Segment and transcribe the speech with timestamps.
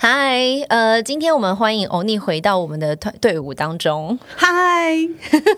[0.00, 0.38] 嗨，
[0.68, 4.16] 呃，今天我们欢迎欧尼回到我们的团队伍当中。
[4.36, 4.94] 嗨，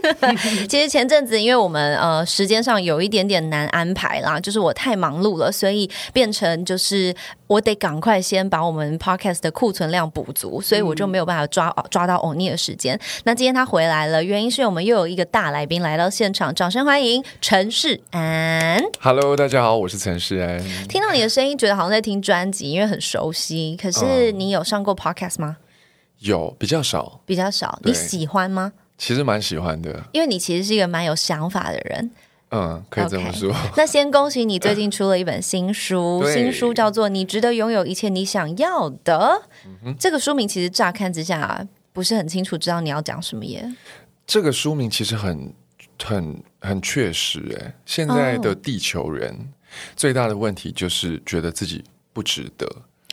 [0.67, 7.15] 其实前阵子因为我们呃时间上有一点点难安排啦，就是我太忙碌了，所以变成就是
[7.49, 12.99] 我得赶快先把我们 podcast 的库存量补足，所以我就没有办法抓抓到欧尼的时间。
[13.25, 18.83] 那今天他回来了，原因是我们又有一个大来宾来到现场，掌声欢迎陈世安。
[19.01, 20.59] Hello，大家好，我是陈世安。
[20.89, 23.77] 听到你的声音，觉得好像在听专辑，因为很熟悉。
[23.79, 25.57] 可是你有上过 podcast 吗？
[26.19, 27.79] 有比较少，比较少。
[27.83, 28.73] 你喜欢吗？
[28.99, 30.05] 其实蛮喜欢的。
[30.13, 32.11] 因为你其实是一个蛮有想法的人。
[32.51, 33.55] 嗯，可以这么说。
[33.77, 39.41] 那先恭喜你最近出了一本新书， 新书叫做《你值得拥有一切你想要的》。
[39.85, 43.73] 嗯这个书名其实乍看之下不是很清楚，知道你要讲什么耶。
[44.27, 45.55] 这个书名其实很、
[46.05, 47.57] 很、很确实。
[47.61, 49.49] 哎，现在的地球人、
[49.97, 52.69] 最大的问题就是觉得自己不值得。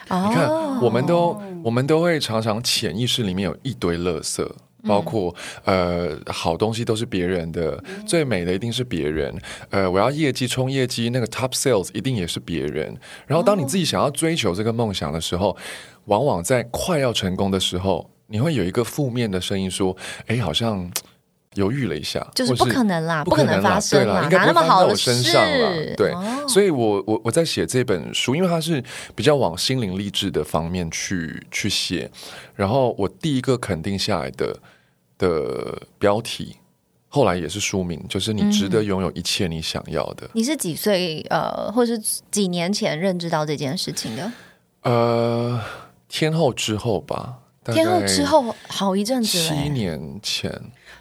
[0.09, 0.50] 哦你看，
[0.81, 4.47] 我们都我们都会常常潜意识里面有一堆垃圾。
[4.88, 9.36] 包括呃，好东西都是别人的，最美的一定是别人。
[9.69, 12.95] 呃，我要业绩冲业绩，那个 top sales 一定也是别人。
[13.25, 15.58] 然后，当你自己想要追求这个梦想的时候，
[16.05, 21.02] 往往在快要成功的时候，你会有一个负面的声音说：“哎，好像嘖
[21.58, 25.94] 犹豫了一下，就是不可能啦，不可能发生对啦，应哪那么该不会发生好的在我身上啦事？
[25.97, 28.81] 对，哦所以我我我在写这本书，因为它是
[29.16, 32.09] 比较往心灵励志的方面去去写，
[32.55, 34.58] 然后我第一个肯定下来的
[35.17, 36.55] 的标题，
[37.09, 40.30] 后来也是书名，就是你值嗯得拥有一切你想要的。
[40.33, 41.99] 你是几岁呃，或是
[42.31, 44.31] 几年前认知到这件事情的？
[44.83, 45.59] 呃，
[46.08, 50.49] 天后之后吧，天后之后好一阵子七年前，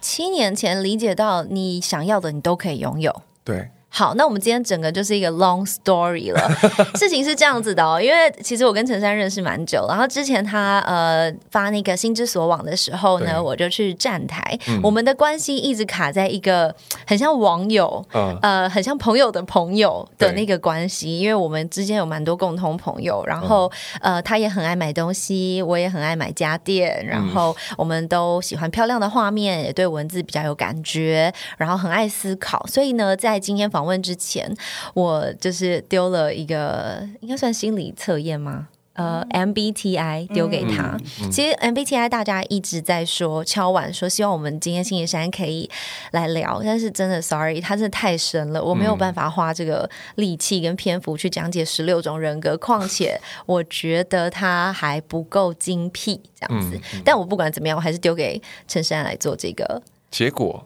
[0.01, 3.21] 七年前理解到你想要的你都可以拥有。
[3.43, 6.49] 对，好，那我们今天整个就是一个 long story 了。
[6.95, 16.73] 事情是这样子的哦，因为其实我跟陈珊认识蛮久，然后之前他呃发那个心之所往的时候呢，我就去站台，我们的关系一直卡在一个
[17.07, 18.05] 很像网友。
[18.13, 23.71] 嗯，呃，很像朋友的朋友的那个关系，因为我们之间有蛮多共同朋友，然后、
[24.01, 34.51] 呃，他也很爱买东西，我也很爱买家电，然后我们都喜欢漂亮的画面，也对文字比较有感觉，然后很爱思考，所以呢，在今天访问之前，
[34.95, 38.69] 我就是丢了一个应该算心理测验吗？
[38.93, 40.97] 呃，MBTI 丢给他。
[41.31, 45.69] 其实 MBTI 大家一直在说敲碗说，希望我们今天星期三可以
[46.09, 56.81] 来聊，但是真的 sorry，它真的太深了，我没有办法花这个力气跟篇幅去讲解十六种人格，况且 我觉得它还不够精辟这样子。
[57.05, 59.79] 但我不管怎么样，我还是丢给陈珊来做这个
[60.09, 60.65] 结果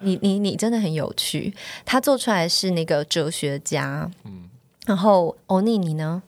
[0.00, 4.50] 你你你真的很有趣，他做出来是那个哲学家，嗯，
[4.86, 6.22] 然后欧尼你呢，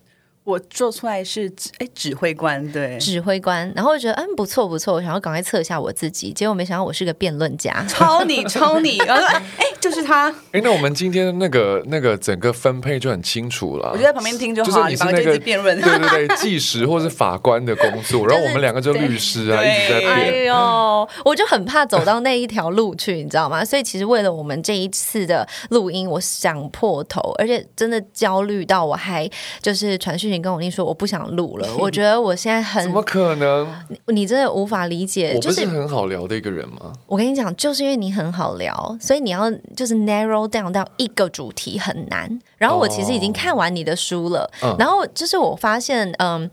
[0.48, 13.90] 我做出来是指哎指挥官，对，指挥官，然后我觉得嗯不错不错，我想要赶快测一下我自己，结果没想到我是个辩论家，超你 超你，然后说哎哎就是他，哎，那我们今天那个那个整个分配就很清楚了。
[13.92, 15.78] 我就在旁边听就就是好，反正就你是那个辩论。
[15.80, 20.44] 对对对，计时或是法官的工作， 然后我们两个就律师啊，一直在哎辩。
[20.46, 23.64] 呦，我就很怕走到那一条路去，你知道吗？
[23.64, 29.28] 所以其实为了我们这一次的录音，我想破头，而且真的焦虑到我还
[29.60, 31.68] 就是传讯息跟我弟说我不想录了。
[31.78, 33.66] 我觉得我现在很怎，么可能？
[34.06, 36.92] 你真的无法理解，我不就是是很好聊的一个人吗？
[37.06, 42.40] 我跟你讲，就是因为你很好聊，所以你要就是 narrow down 到一个主题很难。
[42.56, 46.50] 然后我其实已经看完你的书了，嗯然后就是我发现，嗯。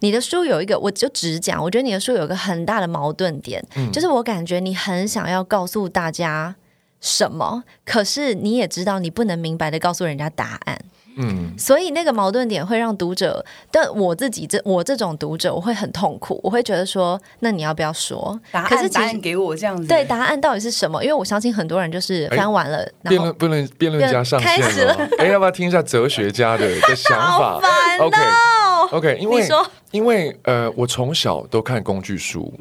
[0.00, 3.60] 你的书有一个，我就只讲，我觉得你的书有一个很大的矛盾点，
[3.92, 6.54] 就是我感觉你很想要告诉大家
[7.00, 10.78] 什么，可是你也知道你不能明白的告诉人家答案，
[11.18, 18.38] 嗯，所以那个矛盾点会让读者，但我自己这我这种读者，我会很痛苦，我会觉得说，那你要不要说？
[18.52, 21.02] 答案可是答案给我这样子，对，答案到底是什么？
[21.02, 24.94] 因为我相信很多人就是翻完了，然后辩论辩论辩论家上线开始了。
[25.18, 28.88] 哎，要不要听一下哲学家的的想法 好烦？OK 哦。
[28.92, 29.46] OK，因为
[29.90, 32.52] 因为呃，我从小都看工具书，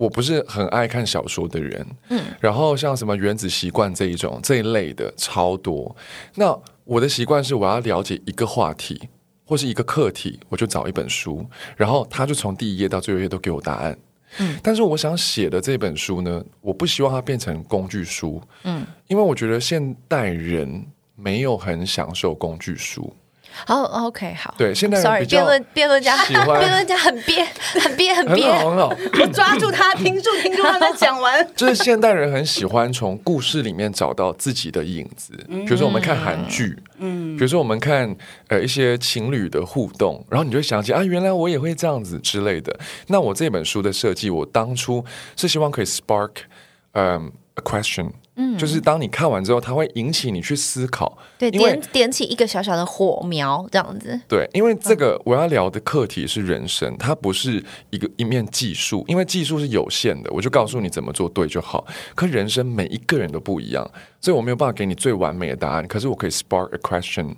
[0.00, 5.94] 我不是很爱看小说的人，嗯，然后像什么原子习惯这一种这一类的超多。
[6.36, 9.10] 那我的习惯是我要了解一个话题
[9.44, 11.44] 或是一个课题，我就找一本书，
[11.76, 13.98] 然后他就从第一页到最后一页都给我答案。
[14.38, 23.14] 嗯，但是我想写的这本书呢，我不希望它变成工具书，嗯，因为我觉得现代人没有很享受工具书。
[23.66, 24.54] 好，OK，好。
[24.56, 27.46] 对，现代人 Sorry，辩论辩论家，辩论家很憋，
[27.80, 28.50] 很憋，很很憋。
[28.50, 28.88] 好很好，
[29.20, 31.46] 我抓住他，听住，听住，让他讲完。
[31.54, 35.32] 就是现代人很喜欢从故事里面找到自己的影子。
[35.48, 38.14] 比如说我们看韩剧，嗯，比如说我们看
[38.48, 42.74] 呃一些情侣的互动，然后你就会想起啊，原来我也会这样子之类的。
[43.08, 45.04] 那我这本书的设计，我当初
[45.36, 46.30] 是希望可以 spark
[46.92, 51.18] 嗯、a question，嗯，就是当你看完之后，它会引起你去思考。
[51.36, 54.18] 对，点点起一个小小的火苗，这样子。
[54.28, 61.84] 对，因为这个我要聊的课题是人生，它不是一个一面技术，因为技术是有限的，我就告诉你怎么做对就好。
[62.14, 63.90] 可人生每一个人都不一样，
[64.20, 65.86] 所以我没有办法给你最完美的答案。
[65.86, 67.34] 可是我可以 spark a question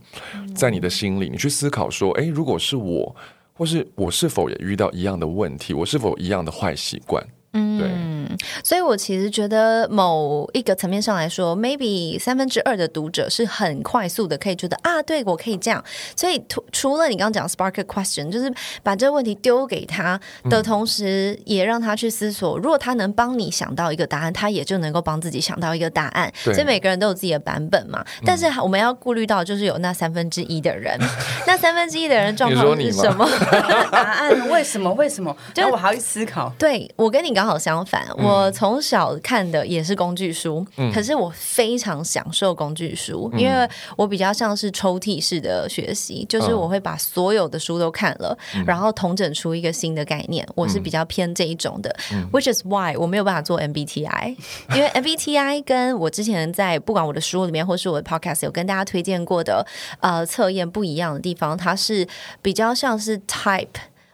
[0.54, 3.16] 在你的心里，你去思考说，哎，如果是我，
[3.54, 7.26] 或是我是否也遇到一样的问题，我是否有一样的坏习惯？
[7.52, 8.36] 嗯，对。
[8.64, 15.82] 所以我其实觉得某一个层面上来说，maybe 三分之二的读者是很快速的可以觉得啊，对我可以这样。
[16.16, 18.52] 所以除除了你刚刚讲 spark a question，就是
[18.82, 20.18] 把这个问题丢给他
[20.48, 22.56] 的同时，也让他去思索。
[22.58, 26.32] 如果他能帮你想到一个答案，他也就能够帮自己想到一个答案。
[26.44, 28.04] 对所以每个人都有自己的版本嘛。
[28.24, 30.98] 但是我们要顾虑到，就是有那三分之一的人，
[31.46, 33.28] 那三分之一的人状况是什么？
[33.92, 34.90] 答案为什么？
[34.94, 35.36] 为什么？
[35.52, 36.50] 就我还要去思考。
[36.58, 48.36] 对我跟你刚好相反，我从小看的也是工具书，可是我非常享受工具书，因为我比较像是抽屉式的学习，就是我会把所有的书都看了，
[48.66, 50.46] 然后统整出一个新的概念。
[50.54, 51.94] 我是比较偏这一种的、
[52.30, 54.36] w h i c h is why 我没有办法做 MBTI，
[54.74, 59.66] 因为 MBTI 跟我之前在不管我的书里面或是我的 podcast 有跟大家推荐过的
[60.00, 62.06] 呃测验不一样的地方，它是
[62.40, 63.68] 比较像是 type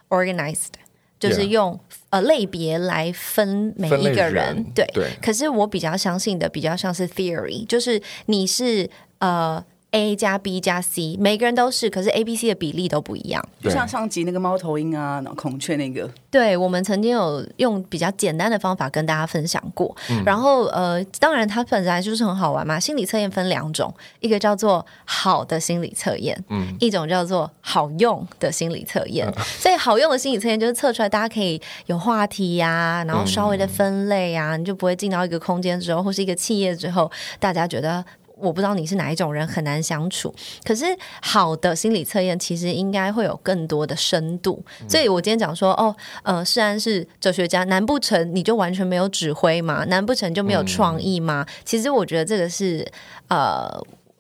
[0.09, 0.73] organized。
[1.19, 1.79] 就是用
[2.11, 4.87] 呃类别来分每一个人，人对。
[4.95, 8.89] 对可是我比较相信的比较像是 theory，就是你是
[9.19, 9.63] 呃
[9.93, 13.43] A 加 B 加 C，每个人都是，可是 A、B、C 的比例都不一样。
[13.63, 19.97] 就像上集那个猫头鹰啊，然后孔雀那个，对，我们曾经有用比较简单的方法跟大家分享过。
[20.11, 22.79] 嗯然后呃，当然它本来就是很好玩嘛。
[22.79, 29.27] 心理测验分两种，一个叫做好的心理测验，嗯一种叫做好用的心理测验。
[29.59, 38.05] 所以好用的心理测验就是测出来大家可以有话题呀、然后稍微的分类呀、你就不会进到一个空间之后或是一个企业之后，大家觉得。
[38.41, 40.35] 我不知道你是哪一种人，很难相处。
[40.65, 40.85] 可是
[41.21, 49.85] 好的心理测验其实应该会有更多的深度，所以我今天讲说，哦，呃，虽然是哲学家，难不成你就完全没有指挥吗？
[49.87, 51.47] 难不成就没有创意吗？
[51.65, 52.87] 其实我觉得这个是
[53.29, 53.69] 呃。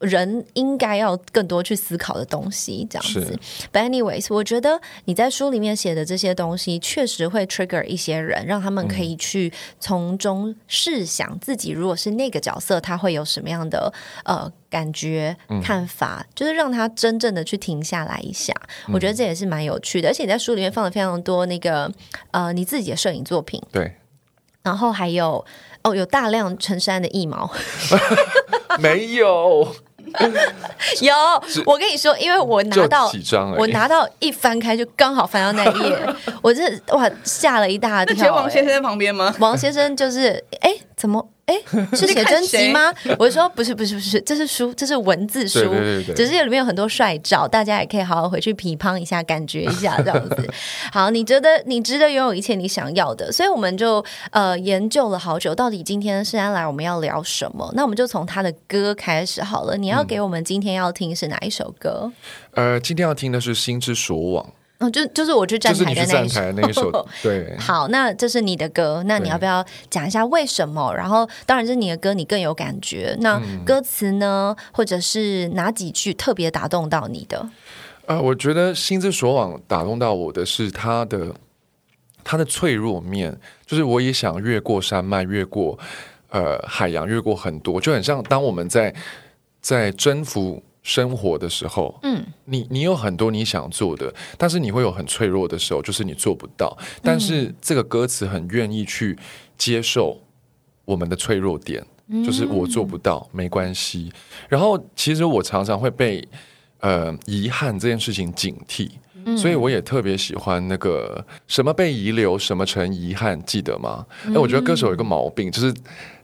[0.00, 3.38] 人应该要更多去思考的东西，这样子。
[3.72, 13.92] But anyways，我觉得你在书里面写的这些东西，确实会 trigger 一些人，让他们可以去从中试想自己如果是那个角色，他会有什么样的
[14.24, 18.54] 呃感觉、看法，就是让他真正的去停下来一下。
[18.92, 21.90] 我觉得这也是蛮有趣的，而且你在书里面放了非常多那个
[22.30, 23.96] 呃你自己的摄影作品，对，
[24.62, 25.44] 然后还有
[25.82, 27.50] 哦有大量陈山的腋毛。
[28.78, 29.74] 没有，
[31.02, 31.14] 有，
[31.66, 35.98] 我跟你说，因为我拿到几张我拿到一翻开就刚好翻到那一页，
[36.42, 39.34] 我这哇吓了一大那跳、欸王先生在旁边吗？
[39.40, 41.54] 王先生就是哎，怎么哎
[41.96, 42.92] 是写真集吗？
[43.18, 50.48] 我说不是不是不是，这是书，这是文字书，对对对对只是里面有很多帅照，大家也可以好好回去批判一下，感觉一下这样子。
[50.92, 57.72] 好，你觉得你值得拥有一切你想要的，所以我们就呃研究了好久，到底今天是安来我们要聊什么？
[57.74, 59.76] 那我们就从他的歌开始好了。
[59.78, 62.12] 你要给我们今天要听是哪一首歌？
[62.52, 66.34] 呃，今天要听的是《心之所往嗯，就就是我去》，站台的那一首。
[66.40, 67.54] 台的那一首，对。
[67.58, 70.94] 好，那这是你的歌，那你要不要讲一下为什么？
[70.94, 73.16] 然后，当然是你的歌，你更有感觉。
[73.20, 77.48] 那嗯歌词呢，或者是哪几句特别打动到你的？
[78.06, 81.34] 呃，我觉得《心之所往》打动到我的是他的
[82.22, 85.76] 他的脆弱面，就是我也想越过山脉，越过
[86.30, 88.94] 呃海洋，越过很多，就很像当我们在
[89.60, 96.74] 在征服生活的时候，嗯，你你有很多你想做的，但是你会有很脆弱的时候，就是你做不到。
[97.02, 99.14] 但是这个歌词很愿意去
[99.58, 100.18] 接受
[100.86, 101.84] 我们的脆弱点，
[102.24, 104.10] 就是我做不到，没关系。
[104.48, 106.26] 然后其实我常常会被
[106.80, 108.88] 呃遗憾这件事情警惕。
[109.36, 114.06] 所以我也特别喜欢那个什么被遗留，什么成遗憾，记得吗？
[114.24, 115.74] 哎、我觉得歌手有一个毛病，就是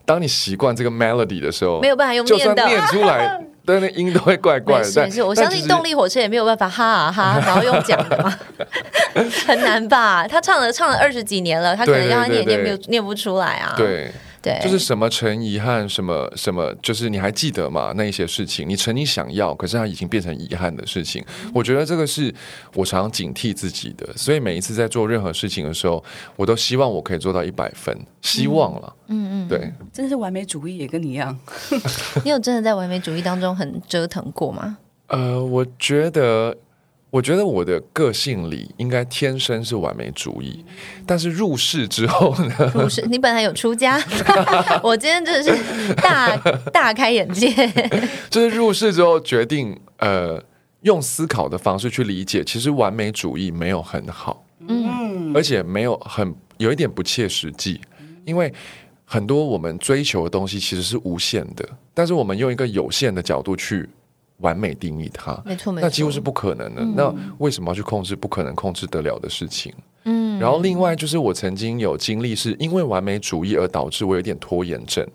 [0.06, 4.90] 当你习惯这个 melody 的时候，没有办法用就算念出来， 但那音都会怪怪的。
[4.94, 8.38] 但没事没事，我相信动力火车也没有办法哈啊哈， 然后用讲的嘛，
[9.47, 10.26] 很难吧？
[10.28, 13.75] 他唱了唱了二十几年了，他可能让他念对念不念不出来啊。
[13.76, 14.11] 对，
[14.45, 17.95] 对，就是什么成遗憾，什么什么，就是你还记得吗？
[17.97, 21.25] 那一些事情，你曾经想要，可是它已经变成遗憾的事情。
[21.55, 22.33] 我觉得这个是
[22.75, 26.05] 我常常警惕自己的，所以每一次在做任何事情的时候，
[26.37, 28.95] 我都希望我可以做到一百分，希望了。
[29.07, 31.35] 嗯嗯，对，真的是完美主义，也跟你一样。
[32.23, 34.77] 你有真的在完美主义当中很折腾过吗？
[35.07, 36.55] 呃，我觉得。
[37.14, 40.64] 我觉得我的个性里应该天生是完美主义，
[41.06, 42.73] 但是入世之后呢？
[42.75, 44.02] 入世， 你本来有出家，
[44.83, 46.37] 我今天真的是大
[46.73, 47.49] 大开眼界。
[48.28, 50.42] 就是入世之后决定，呃，
[50.80, 57.80] 用思考的方式去理解，其实完美主义没有很好，嗯，而且没有很有一点不切实际，
[58.25, 58.52] 因为
[59.04, 63.88] 很多我们追求的东西其实是无限的，但是我们用一个有限的角度去。
[64.38, 66.83] 完美定义它，没错，没错，那几乎是不可能的。
[66.97, 69.73] 那为什么要去控制不可能控制得了的事情？
[70.05, 75.07] 嗯，然后另外就是我曾经有经历，是因为完美主义而导致我有点拖延症。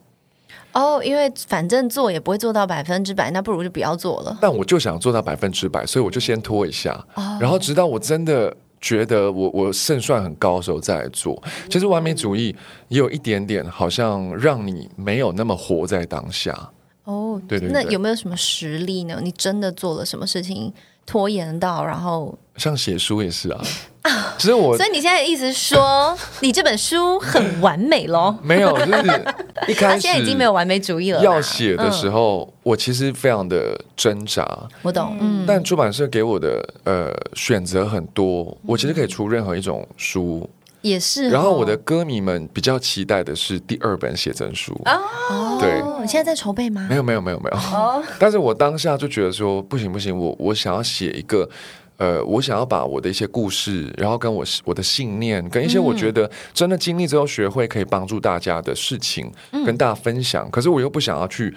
[0.72, 4.38] 哦，因为反正做也不会做到百分之百，那不如就不要做了。
[4.40, 7.04] 但我就想做到百分之百，所以我就先拖一下，
[7.40, 11.42] 然后直到我真的觉得我我胜算很高的时候再来做。
[11.70, 12.56] 其实完美主义
[12.88, 16.70] 也有一点点，好像让你没有那么活在当下。
[17.10, 19.20] 哦，对对，那有没有什么实例呢？
[19.24, 20.72] 你真的做了什么事情
[21.08, 23.60] 拖延到，然后像写书也是啊。
[24.38, 28.34] 其实我，所以你现在意思说， 你这本书很完美喽？
[28.42, 29.26] 没有，就是
[29.68, 31.22] 一开始现在已经没有完美主义了。
[31.22, 34.48] 要写的时候，我其实非常的挣扎。
[34.84, 35.44] 我懂，嗯。
[35.48, 40.50] 但出版社给我的呃选择很多，我其实可以出任何一种书。
[40.82, 45.58] 也是，然后我的歌迷们比较期待的是第二本写真书哦。
[45.60, 46.88] 对，你现在在筹备吗？
[46.90, 47.58] 没有，没有，没有，没有。
[47.58, 51.50] 哦， 但是我当下就觉得说不行，不行，我我想要写一个，
[51.98, 59.30] 呃，我想要把我的一些故事，然后跟我我的信念，跟一些我觉得真的经历之后学会可以帮助大家的事情，
[59.66, 60.50] 跟大家分享。
[60.50, 61.54] 可是我又不想要去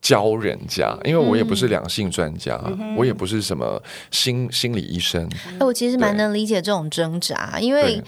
[0.00, 2.56] 教人家，因为我也不是两性专家，
[2.96, 5.28] 我也不是什么心心理医生。
[5.58, 8.00] 哎我其实蛮能理解这种挣扎，因为。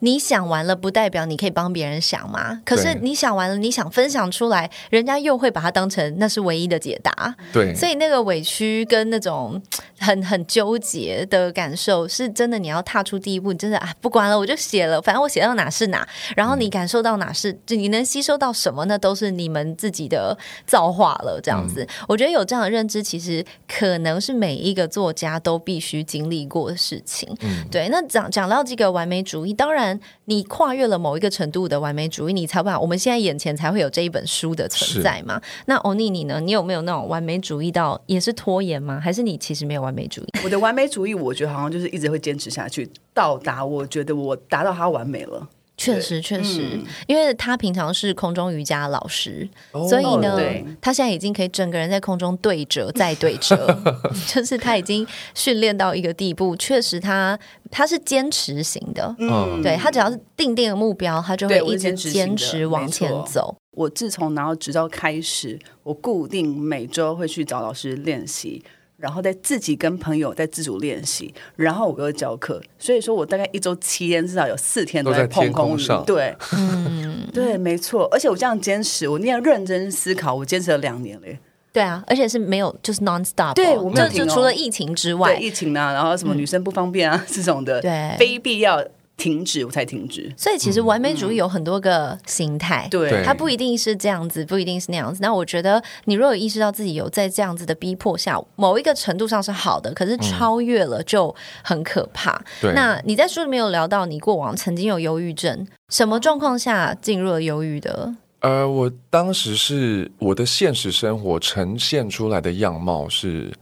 [0.00, 2.60] 你想完了，不代表你可以帮别人想嘛？
[2.64, 7.34] 可是你想完了，你想分享出来，人家又会把它当成那是唯一的解答。
[7.52, 9.60] 对，所以那个委屈跟那种
[9.98, 12.58] 很很纠结的感受，是真的。
[12.58, 16.06] 你要踏出第一步，你真的啊，不管了，我就写了，反正我写到哪是哪。
[16.36, 21.40] 然后你感受到哪是，就你能吸收到什么，那都是你们自己的造化了。
[21.42, 27.28] 这样子，我觉得有这样的认知，其实可能是每一个作家都必须经历过的事情。
[27.40, 27.88] 嗯，对。
[27.90, 29.89] 那讲讲到这个完美主义，当然。
[30.26, 35.40] 你跨越了某一个程度的完美主义，你才把我们现在眼前才会有这一本书的存在嘛？
[35.66, 36.40] 那欧尼你呢？
[36.40, 39.00] 你有没有那种完美主义到也是拖延吗？
[39.00, 40.26] 还是你其实没有完美主义？
[40.44, 45.48] 我的完美主义，我觉得好像就是一直会坚持下去，到达我觉得我达到它完美了。
[45.80, 49.48] 确实，确实，因为他平常是空中瑜伽老师，
[49.88, 50.38] 所以呢，
[50.78, 53.74] 他现在已经可以整个人在空中对折再对折，
[54.28, 56.54] 就是他已经训练到一个地步。
[56.56, 57.38] 确实，他
[57.70, 63.56] 他是坚持型的，嗯，对他只要是定定的目标，他就会一直坚持往前走。
[63.70, 68.62] 我自从拿到执照开始，我固定每周会去找老师练习。
[69.00, 76.04] 然后再自己跟朋友在自主练习，然后我又教课，所以说我大概一周七天至少有四天都在碰空上。
[76.04, 78.06] 对，嗯，对，没错。
[78.12, 81.38] 而且我这样坚持，我那样认真思考，我坚持了两年嘞。
[81.72, 83.54] 对啊，而且是没有就是 non stop。
[83.54, 88.84] 对，我们就除了疫情之外，疫情啊，然后什么女生不方便啊这种的，对，非必要。
[89.20, 90.32] 停止，我才停止。
[90.34, 95.20] 所以其实完美主义有很多个心态，对，它不一定是这样子，不一定是那样子。
[95.20, 102.42] 那我觉得，你如果有意识到自己有在这样子的逼迫下，某一个程度上是好的，可是超越了就很可怕。
[102.74, 108.14] 那你在书里面有聊到，你过往曾经有忧郁症，什么状况下进入了忧郁的？
[108.40, 113.52] 呃，我当时是我的现实生活呈现出来的样貌是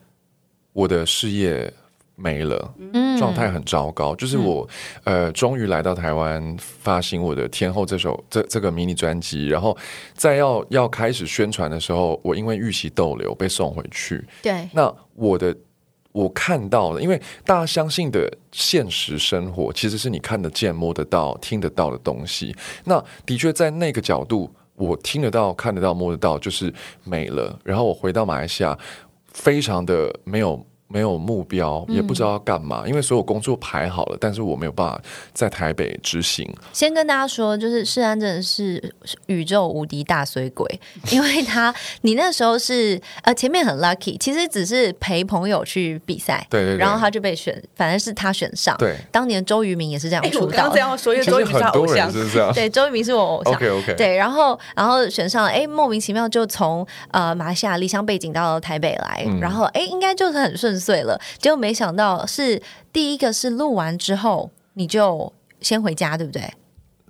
[0.73, 1.73] 我的事业。
[2.21, 2.75] 没了，
[3.17, 4.13] 状态很糟糕。
[4.17, 4.69] 就是我，
[5.05, 9.77] 呃，终于来到台湾发行我的《天后》这首这这个迷你专辑，然后
[10.15, 14.27] 在要要开始宣传的时候，我因为预期逗留被送回去。
[14.43, 15.57] 对，那我的
[16.11, 22.53] 我看到了，因为大家相信的现实生活其实是你看得见、摸得到、听得到的东西。
[22.85, 27.57] 那的确在那个角度，我听得到、看得到、摸得到，就是没了。
[27.63, 28.77] 然后我回到马来西亚，
[29.33, 30.67] 非常的没有。
[30.89, 35.01] 没有目标，也不知道要干嘛，因为所有工作排好了，但是我没有办法
[35.35, 36.51] 在台北执行。
[36.73, 38.95] 先跟大家说，就是世安真的是
[39.27, 40.81] 宇宙无敌大水鬼，
[41.13, 48.77] 因为他你那时候是呃前面很 lucky，其实只是陪朋友去比赛，对对对然后他就被选，反正是他选上。
[48.79, 50.57] 对当年周渝民也是这样出道的。
[50.57, 52.53] 刚刚这样说，因为周渝民是偶像，是这样。
[52.55, 53.53] 对，周渝民是我偶像。
[53.53, 61.21] OK OK，对，然后然后选上了，哎，莫名其妙就从呃马来西亚离乡背景到了台北来，嗯然后哎，应该就是很顺遂了。
[61.39, 66.43] 结果没想到是第一个是录完之后你就先回家，对不对？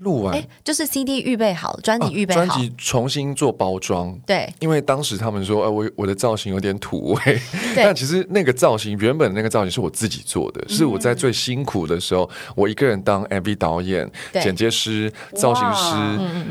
[0.00, 0.34] 录完。
[0.34, 4.18] 哎，就是 CD 预备好，专辑预备好，专辑重新做包装。
[4.26, 4.52] 对。
[4.60, 7.40] 因为当时他们说，呃，我我的造型有点土味，
[7.74, 7.84] 对。
[7.84, 15.94] 但其实那个造型原本那个造型是我自己做的，是我在最辛苦的时候，我一个人当 MV 导演、剪接师、造型师，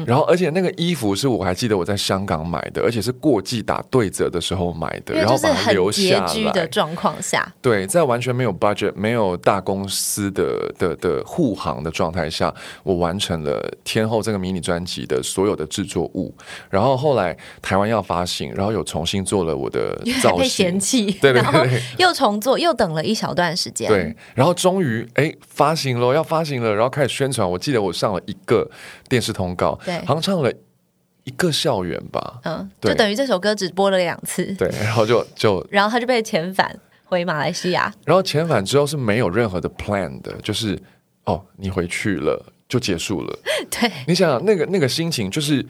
[0.05, 6.19] 然后而且那个衣服是我还记得我在香港买的，而且是过季打对折的时候买的，然后把它留下
[6.53, 6.67] 的。
[6.69, 16.33] 状况下，对，在完全没有 budget、没有大公司的的的护航的状态下，我完成了天后这个迷你专辑的所有的制作物。
[16.69, 20.67] 然后后来台湾要发行，然后又重新做了我的造被嫌。
[20.79, 27.49] 弃，对对对又重做，又等了一小段时间，对，然后终于哎发行了，要发行了，然后开始宣传。
[27.49, 28.69] 我记得我上了一个
[29.09, 30.53] 电视通告，对好像唱了
[31.23, 40.79] 一个校园吧，嗯，就等于这首歌只播了两次，对，然后就 就然后他就被遣返回马来西亚，然后遣返之后是没有任何的 plan 的，就是
[41.25, 43.39] 哦，你回去了就结束了。
[43.69, 45.65] 对你想想那个那个心情，就是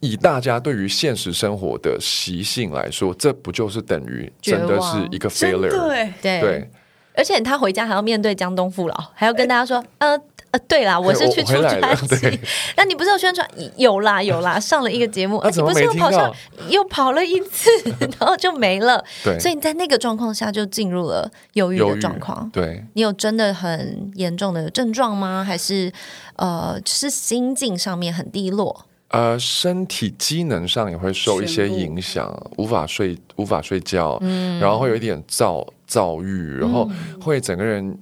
[0.00, 5.70] 以大家对于现实生活的习性来说，这不就是等于真的是一个 failure？
[5.70, 6.70] 对对，
[7.14, 10.18] 而且他回家还要面对江东父老，还要跟大家说，呃
[10.50, 12.40] 呃，对啦，我是去出我回来了专辑，
[12.76, 13.48] 那你不是有宣传？
[13.76, 16.34] 有啦有啦，上了一个节目，啊怎么你不是又跑上
[16.68, 17.70] 又跑了一次，
[18.20, 19.02] 然后就没了。
[19.24, 22.48] 对所以你在那个状况下就进入了忧郁的状况。
[22.52, 25.42] 对，你有真的很严重的症状吗？
[25.42, 25.90] 还是
[26.36, 28.84] 呃，是心境上面很低落？
[29.08, 37.98] 呃，身体机能上也会受一些影响，无法睡，无法睡觉，嗯然后会有一点躁躁郁，然后会整个人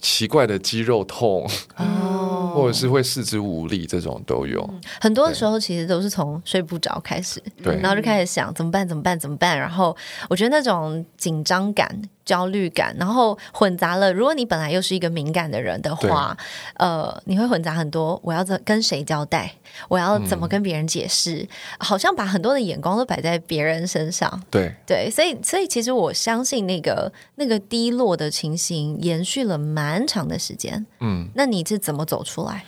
[0.00, 4.68] 奇怪的肌肉痛，哦，或者是会四肢无力，这种都有。
[5.00, 9.56] 很多的时候其实都是从睡不着开始，对然后就开始想怎么办，怎么办，怎么办。
[9.56, 9.96] 然后
[10.28, 11.88] 我觉得那种紧张感、
[12.24, 14.12] 焦虑感，然后混杂了。
[14.12, 16.36] 如果你本来又是一个敏感的人的话，
[16.76, 18.20] 呃，你会混杂很多。
[18.22, 19.52] 我要怎跟谁交代？
[19.88, 21.46] 我要怎么跟别人解释？
[21.78, 24.42] 好像把很多的眼光都摆在别人身上。
[24.50, 30.84] 对，对，所以所以其实我相信那个那个低落的情形延续了蛮长的时间。
[31.00, 32.64] 嗯，那你是怎么走出来？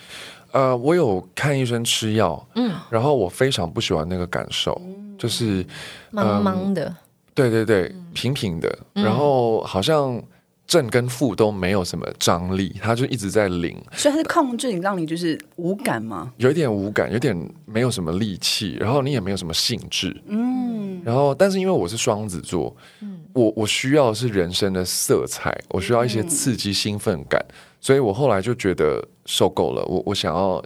[0.53, 4.81] 呃，我有看医生吃药，嗯，然后我非常不喜欢那个感受，
[5.19, 5.65] 就是
[6.13, 6.95] 茫茫的，
[7.35, 8.07] 对对对，嗯。
[8.15, 10.23] 平平的，然后好像
[10.69, 16.33] 正跟负都没有什么张力，它就一直在零，所以它是控制你，让你就是无感吗？
[16.37, 23.21] 有一点无感，有点没有什么力气，然后你也没有什么兴致，嗯，然后但是因为我是双子座，嗯。
[23.33, 27.45] 我我需要的是人生的色彩，我需要一些刺激兴奋感，
[27.81, 30.63] 所以我后来就觉得受够了，我我想要。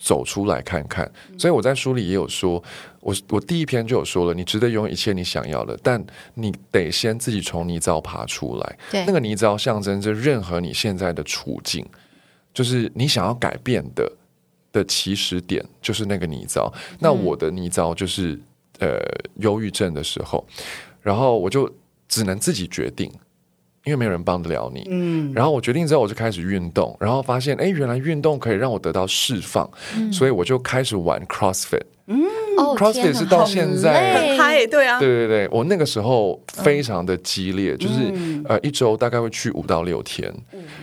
[0.00, 2.62] 走出来看看，所以我在书里也有说，
[3.08, 8.78] 我我第一篇就有说了，你值得拥有一切你想要的，但你得先自己从泥沼爬出来。
[8.90, 9.04] 对。
[9.06, 11.86] 那个泥沼象征着任何你现在的处境，
[12.52, 14.12] 就是你想要改变的
[14.70, 16.70] 的起始点，就是那个泥沼。
[16.98, 18.38] 那我的泥沼就是
[18.78, 18.98] 呃
[19.36, 20.46] 忧郁症的时候，
[21.00, 21.72] 然后我就
[22.08, 23.10] 只能自己决定。
[23.84, 29.70] 因为没有人帮得了你，嗯，然后我决定之后，我就开始运动，然后发现，哎，原来运动可以让我得到释放，
[30.12, 31.84] 所以我就开始玩 CrossFit，
[32.58, 37.94] 哦 CrossFit 是到现在很嗨，对啊，对对对，我那个时候非常的激烈，就是、
[38.48, 40.32] 呃一周大概会去五到六天，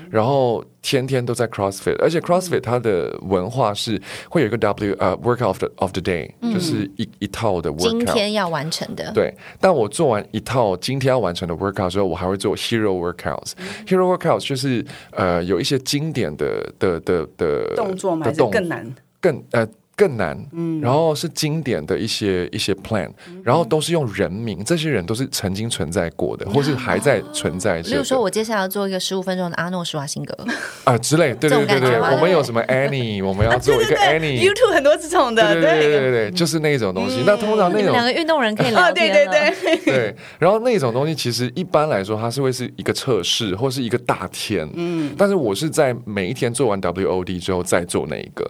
[0.09, 8.13] 然后天天都在 CrossFit，而且 CrossFit 它的文化是会有一个 W 呃 workout of the of the day，、就是一一套的 workout。
[8.13, 13.51] 天要完成的，对，但我做完一套今天要完成的 workout 之后，我还会做 hero workouts。
[13.85, 18.25] hero workouts 就是呃有一些经典的的的的动作嘛？
[18.25, 18.95] 还是的动更难？
[19.19, 20.37] 更呃更难，
[20.81, 23.09] 然后是经典的一些一些 plan，、
[23.43, 30.37] 然后都是用人名，这些人都是曾经存在过的，或是还在存在着例如说，我接下来要做一个十五分钟的阿诺施瓦辛格，
[30.83, 36.11] 啊之类，对这种对对对，感觉我们有什么 Annie， 我们要做一个 Annie，YouTube 很多这种的，对对对对对。
[36.29, 37.23] 对，就是那种东西。
[37.25, 39.09] 那通常那种两个运动人可以聊啊， 对。
[39.09, 48.49] 对对， 对，然后那种东西其实一般来说，它是会是一个测试或是一个大天，嗯，但是我是在每一天做完 WOD 之后再做那一个，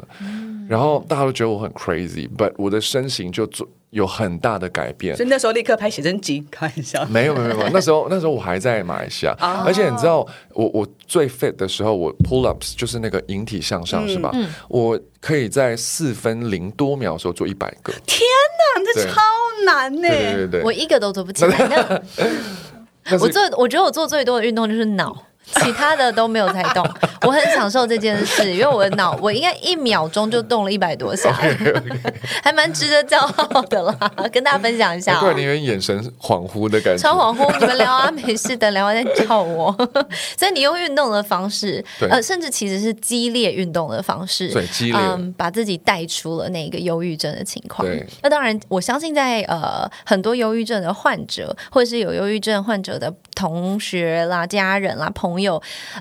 [0.67, 5.25] 然后大家都觉得我很 crazy，but 我的身形就做有很大的改变所。
[5.25, 7.05] 以那时候立刻拍写真集，开玩笑。
[7.05, 9.33] 没有没有没有，那时候那时候我还在马来西亚，
[9.65, 14.31] 而且你知道我我最 fit 的时候，我 pull ups 就是那个引体向上、是吧？
[14.67, 18.21] 我可以在四分零多秒的时候做一百个，天
[18.75, 19.21] 哪，这超
[19.65, 22.01] 难呢、对对对对，我一个都做不起来。
[23.19, 25.15] 我做，我觉得我做最多的运动就是脑。
[25.53, 26.85] 其他的都没有在动，
[27.21, 31.31] 我很享受这件事，因为我的脑，我应该一秒钟就动了一百多下，
[32.43, 33.97] 还蛮值得骄傲的啦，
[34.31, 35.45] 跟大家分享一下、哦难怪你。
[35.45, 39.71] 有点眼神恍惚的感觉，超恍惚，你们聊啊，没事的，聊完再叫我。
[40.35, 48.05] 所以你用运动的方式，呃，甚至其实是激烈运动的方式，对激烈嗯，把自己带出了那个忧郁症的情况对。
[48.23, 55.34] 那当然，我相信在呃很多忧郁症的患者，或者是有忧郁症患者的同学啦、家人啦、朋友，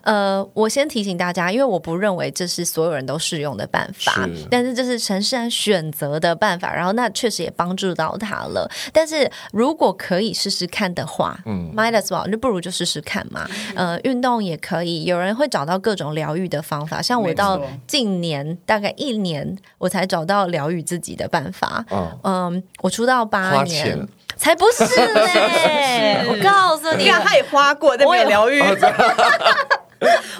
[0.02, 8.70] 呃，我先提醒大家，因为我不认为这是所有人都适用的办法是，但是这是陈世安选择的办法，然后那确实也帮助到他了。
[8.92, 13.48] 但是如果可以试试看的话，嗯，might as well，那不如就试试看嘛。
[13.74, 21.84] 呃，运动也可以，有人会找到各种疗愈的方法，像我到近年大概一年，我才找到疗愈自己的办法。
[21.90, 26.24] 嗯，嗯，我出道八年钱，才不是嘞！
[26.28, 28.62] 我告诉你你，看他也花过，但没有疗愈。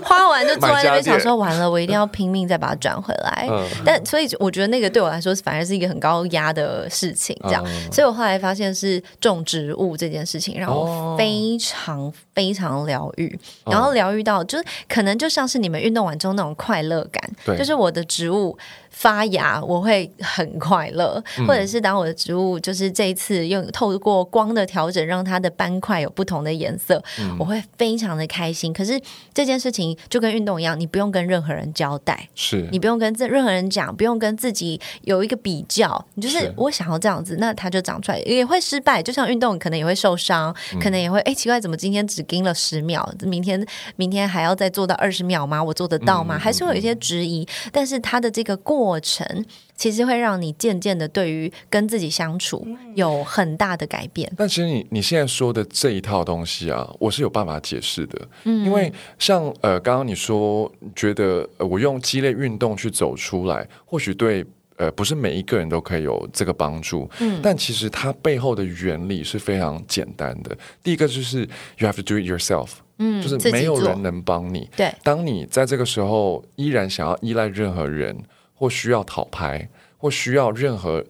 [0.03, 3.47] 花完就坐在那边想说，完了，我一定要拼命再把它转回来。
[3.49, 7.65] 嗯但所以我觉得那个对我来说反而是一个很高压的事情，这样。
[7.67, 18.59] 嗯所以我后来发现是种植物这件事情让哦我非常非常疗愈，然后疗愈到就是可能就像是你们运动完之后那种快乐感，就是我的植物。
[18.95, 28.73] 发芽我会很快乐，嗯或者是当我的植物就是这一次用透过光的调整，让它的斑块有不同的颜色，嗯我会非常的开心。
[28.73, 28.99] 可是
[29.35, 39.03] 这件事情就跟运动一样，你不用跟任何人交代，是你不用跟任何人讲，不用跟自己有一个比较，你就是是我想要这样子，那它就长出来，也会失败。
[39.03, 45.63] 就像运动，可能也会受伤，嗯可能也会哎奇怪，怎么今天只盯了十秒，明天明天还要再做到二十秒吗？
[45.63, 46.39] 我做得到嗯吗？
[46.39, 49.45] 还是会有一些质疑，但是它的这个过程。
[49.77, 54.33] 其实会让你渐渐的对于跟自己相处有很大的改变。
[54.37, 64.45] 但其实你你现在说的这一套东西啊，我是有办法解释的，嗯，因为像呃，刚刚你说觉得、呃、我用激烈运动去走出来，或许对。
[64.77, 70.51] 呃，不是每一个人都可以有这个帮助，嗯，但其实它背后的原理是非常简单的。
[70.83, 71.43] 第一个就是
[71.79, 74.69] you have to do it yourself，嗯，就是没有人能帮你。
[74.77, 78.19] 对，当你在这个时候依然想要依赖任何人，
[78.65, 81.05] 或需要讨牌，或需要任何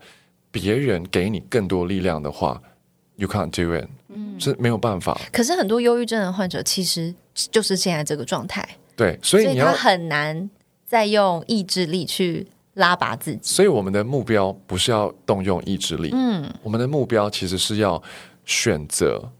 [0.50, 2.60] 别人给你更多力量的话
[3.14, 5.20] ，you can't do it，嗯、是没有办法。
[5.32, 7.14] 可是很多忧郁症的患者其实
[7.52, 10.50] 就是现在这个状态，对，所以他你要，很难
[10.84, 13.38] 再用意志力去拉拔自己。
[13.44, 18.02] 所以我们的目标不是要动用意志力，嗯，我们的目标其实是要
[18.44, 19.30] 选择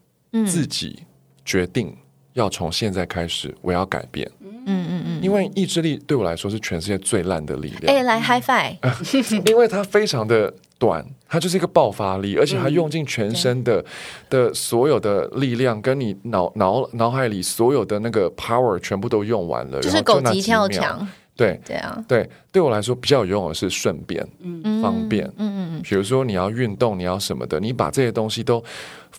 [0.46, 1.02] 自己
[1.44, 1.96] 决定
[2.34, 4.30] 要从现在开始，我要改变。
[4.66, 7.94] 嗯嗯嗯，因为意志力对我来说是全世界最烂的力量。
[7.94, 8.76] 哎，来 high five！
[9.46, 13.84] 因为它非常的短，它就是一个爆发力，而且它用尽全身的、
[14.30, 20.66] 的所有的力量，跟你脑脑脑海里所有的那个 power 全部都用完了，就是狗急跳。
[20.66, 25.26] 墙，对对啊，对，对我来说比较有用的是顺便、嗯方便。
[25.36, 28.62] 嗯嗯嗯，比如说你要运动，你要什么的，你把这些东西都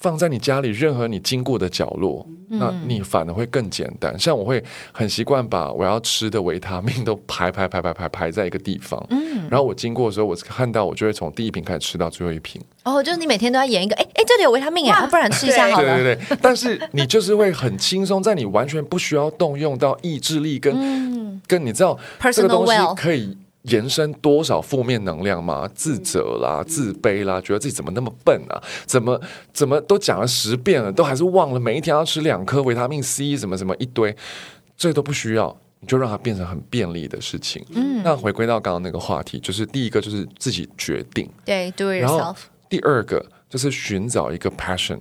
[0.05, 4.13] 放在你家里任何你经过的角落，那你反而会更简单。
[4.19, 12.61] 像我会很习惯把我要吃的维他命都排排排排排排在一个地方，嗯，然后我经过的时候，我看到我就会从第一瓶开始吃到最后一瓶。
[12.83, 15.95] 哦，就是你每天都要演一个，哎哎，这里有维他命哎，啊不然吃一下好了。
[15.95, 23.35] 对对对，但是你就是会很轻松，在你完全不需要动用到意志力跟、跟你知道这个 Personal 东西 well 可以
[23.67, 25.69] 延伸多少负面能量吗？
[25.73, 28.61] 自责啦、自卑啦，觉得自己怎么那么笨啊？
[28.85, 29.19] 怎么
[29.53, 34.15] 怎么都讲了十遍了，都还是忘了每一天要吃两颗维他命 C，什么什么一堆，
[34.75, 35.55] 这都不需要。
[35.81, 37.63] 你就让它变成很便利的事情。
[37.75, 42.37] 嗯，那回归到刚刚那个话题，就是第一个就是自己决定，对，do it 然后 yourself。
[42.69, 44.97] 第二个就是寻找一个 passion。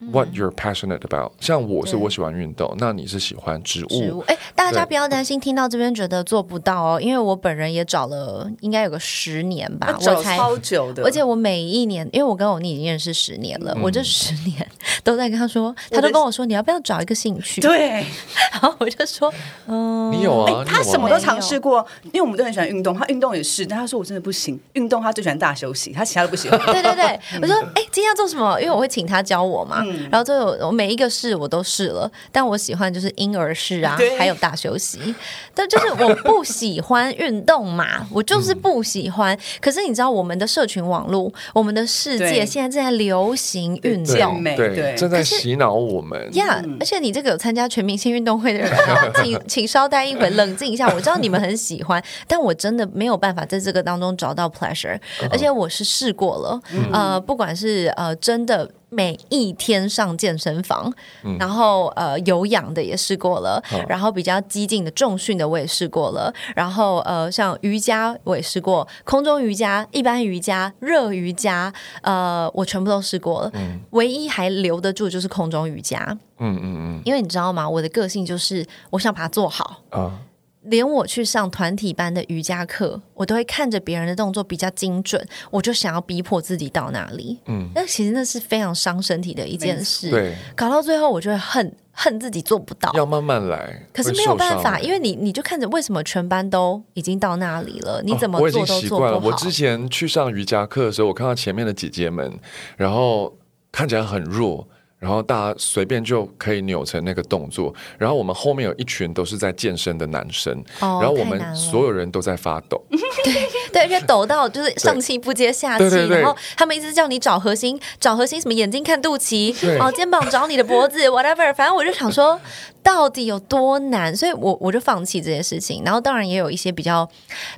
[0.00, 1.32] What you're passionate about？
[1.40, 14.66] 像我是我喜欢运动，那你是喜欢植物植物，哎，大家不要担心，听到这边觉得做不到哦，因为我本人也找了应该有个十年吧，找我才超久的，而且我每一年，因为我跟欧尼已经认识十年了，嗯我这十年
[15.04, 17.60] 都在跟他说，他都跟我说你要不要找一个兴趣？
[17.60, 18.06] 对，
[18.52, 19.30] 然后我就说，
[19.66, 20.46] 嗯，你有啊？
[20.48, 26.58] 你有啊他什么都尝试过，因为我们都很喜欢运动，他运动也是，但他说我真的不行，运动他最喜欢大休息，他其他都不喜欢。
[26.72, 28.58] 对对对，我说，哎，今天要做什么？
[28.58, 29.84] 因为我会请他教我嘛。
[30.10, 35.14] 然后最后我每一个试我都试了，但我喜欢就是婴儿式啊，还有大休息。
[35.54, 39.36] 但就是我不喜欢运动嘛， 我就是不喜欢。
[39.60, 44.40] 可是你知道，我们的社群网络，我们的世界现在正在流行运动。
[44.40, 46.28] 美对，对正在洗脑我们。
[46.34, 50.88] 呀而且你这个有参加全明星运动会的人啊， 请请稍待一会，冷静一下。
[50.88, 54.98] 我知道你们很喜欢，但我真的没有办法在这个当中找到 pleasure，
[55.30, 56.60] 而且我是试过了，
[56.92, 58.70] 呃，不管是呃真的。
[58.90, 60.92] 每一天上健身房，
[61.38, 71.72] 然后呃有氧的也试过了，然后比较激进的重训的我也试过了，然后呃像瑜伽我也试过，空中瑜伽、一般瑜伽、热瑜伽，
[72.02, 73.52] 呃我全部都试过了，
[73.90, 75.98] 唯一还留得住就是空中瑜伽。
[76.38, 77.02] 嗯嗯嗯。
[77.04, 77.68] 因为你知道吗？
[77.68, 80.18] 我的个性就是我想把它做好，嗯啊，
[80.62, 87.38] 连我去上团体班的瑜伽课，我都会看着别人的动作比较精准，我就想要逼迫自己到哪里。
[87.46, 90.10] 嗯，那其实那是非常伤身体的一件事。
[90.10, 92.92] 对，搞到最后我就会恨恨自己做不到。
[92.92, 93.86] 要慢慢来。
[93.92, 99.18] 可是没有办法，因为你你就看着为什么全班都已经到那里了，你怎么哦我已经做都做习惯了。
[99.18, 99.36] 不好。
[99.36, 102.38] 我之前去上瑜伽课的时候，我看到前面的姐姐们，
[102.76, 103.34] 然后
[103.72, 104.68] 看起来很弱。
[105.00, 112.80] 然后大家随便就可以扭成那个动作，然后我们后面有一群都是在健身的男生，哦然后我们所有人都在发抖，
[113.72, 116.20] 对，而且抖到就是上气不接下气，对对对。
[116.20, 119.78] 然后他们一直叫你找核心，找核心什么眼睛看肚脐，对。
[119.78, 122.38] 哦肩膀找你的脖子，whatever，反正我就想说
[122.82, 125.82] 到底有多难，所以我我就放弃这件事情。
[125.84, 127.08] 然后当然也有一些比较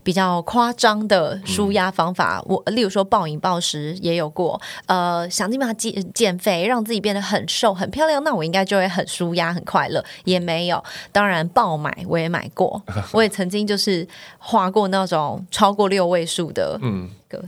[0.02, 10.82] 比较夸张的舒压方法，我例如说暴饮暴食也有过，呃，想尽办法减减肥，让自己变得很瘦很漂亮，那我应该就会很舒压很快乐，也没有。
[11.12, 12.82] 当然爆买我也买过，
[13.12, 14.06] 我也曾经就是
[14.38, 17.42] 花过那种超过六位数的，嗯，个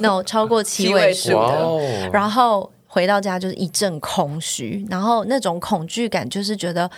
[0.00, 2.08] no 超过七位数的。
[2.12, 6.88] 然后回到家就是一阵空虚，然后那种恐惧感就是觉得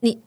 [0.00, 0.18] 你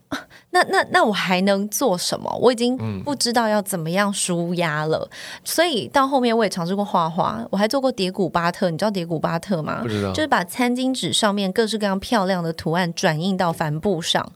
[0.52, 2.32] 那那那我还能做什么？
[2.40, 5.10] 我已经不知道要怎么样舒压了。
[5.44, 8.70] 所以到后面我也尝试过画画，我还做过叠古巴特。
[8.70, 9.80] 你知道叠古巴特吗？
[9.82, 14.32] 不知道就是把餐巾纸上面各式各样漂亮的图案转印到帆布上。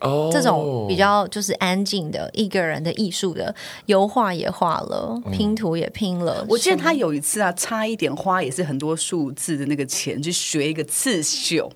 [0.00, 3.54] 哦，这种比较就是安静的一个人的艺术的
[3.86, 6.44] 油画也画了，拼图也拼了。
[6.48, 11.70] 我记得他有一次啊，差一点花也是很多数字的那个钱去学一个刺绣。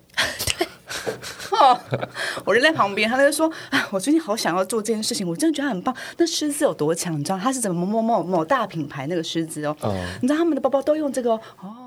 [0.57, 0.67] 对。
[2.45, 5.95] 我人在旁边，他就说：“啊，我最近好想要做这件事情，我真的觉得很棒。
[6.17, 7.17] 那狮子有多强？
[7.19, 9.75] 你知道他是怎么某某某某大品牌那个狮子哦？
[9.83, 11.39] 嗯你知道他们的包包都用这个哦？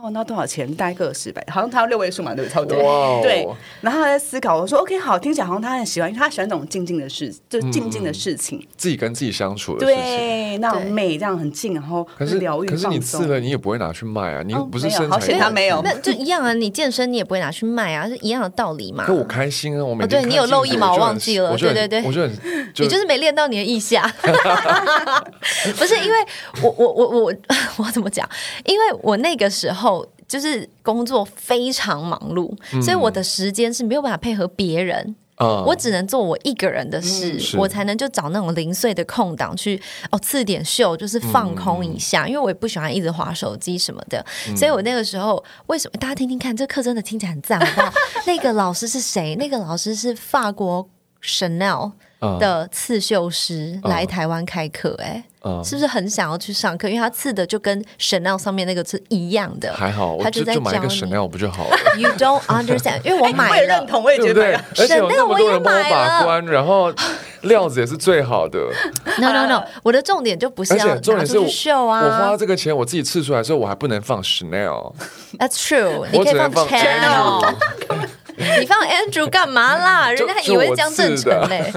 [0.02, 0.72] 哦，那多少钱？
[0.74, 2.54] 大概个十百，好像他要六位数嘛，对不对？
[2.54, 3.20] 差不多。
[3.22, 3.46] 对。
[3.80, 8.66] 然后他在思考，我说 OK，好，听起来好像他很喜欢，因为他喜欢这种静静的事，就静静的事情。
[8.76, 10.02] 自己跟自己相处的事情。
[10.04, 13.20] 对，那种美，这样很静，然后可是疗愈可是你放松。
[13.22, 16.52] 刺了，你也不会拿去卖啊，你又不是没有好身材险他没有那就一样啊！
[16.52, 19.04] 你健身你也不会拿去卖啊，是一样的道理嘛。
[19.04, 22.36] 可我开心啊，我对你有露一毛我忘记了对对对我就很
[22.74, 24.02] 就你就是没练到你的腋下，
[25.76, 26.16] 不是因为
[26.62, 27.34] 我我我我
[27.84, 28.28] 我怎么讲？
[28.64, 35.14] 因为我那个时候就是工作非常忙碌，所以我的时间是没有办法配合别人。
[35.38, 37.56] 啊我只能做我一个人的事，是。
[37.56, 44.24] 我才能就找那种零碎的空档去哦刺点秀，就是放空一下，因为我也不喜欢一直划手机什么的。
[44.56, 47.92] 所以我那个时候为什么大家听听看，这课真的听起来很赞，好不好？
[48.26, 49.36] 那个老师是谁？
[49.36, 50.88] 那个老师是法国
[51.22, 52.38] Chanel 嗯。
[52.38, 56.88] 的刺绣师来台湾开课、哎、嗯是不是很想要去上课？
[56.88, 59.72] 因为他刺的就跟 Chanel 上面那个是一样的。
[59.72, 61.76] 还好，我他就在就就买一个 Chanel 不就好了？
[61.98, 63.86] You don't understand，因为我买了也认。
[63.86, 64.64] 同，我也觉得 买了。？
[64.78, 66.92] 而且有那 Chanel 么多人帮我我也买了把关，然后
[67.42, 68.58] 料子也是最好的
[69.18, 77.54] ，No no no，我的重点就不是而要且重点是我拿出去秀我花啊这个钱我自己刺出来之后，我还不能放 Chanel，，That's true，你可以放我
[78.60, 80.10] 你放 Andrew 干嘛啦？
[80.14, 81.72] 人家还以为江正成嘞。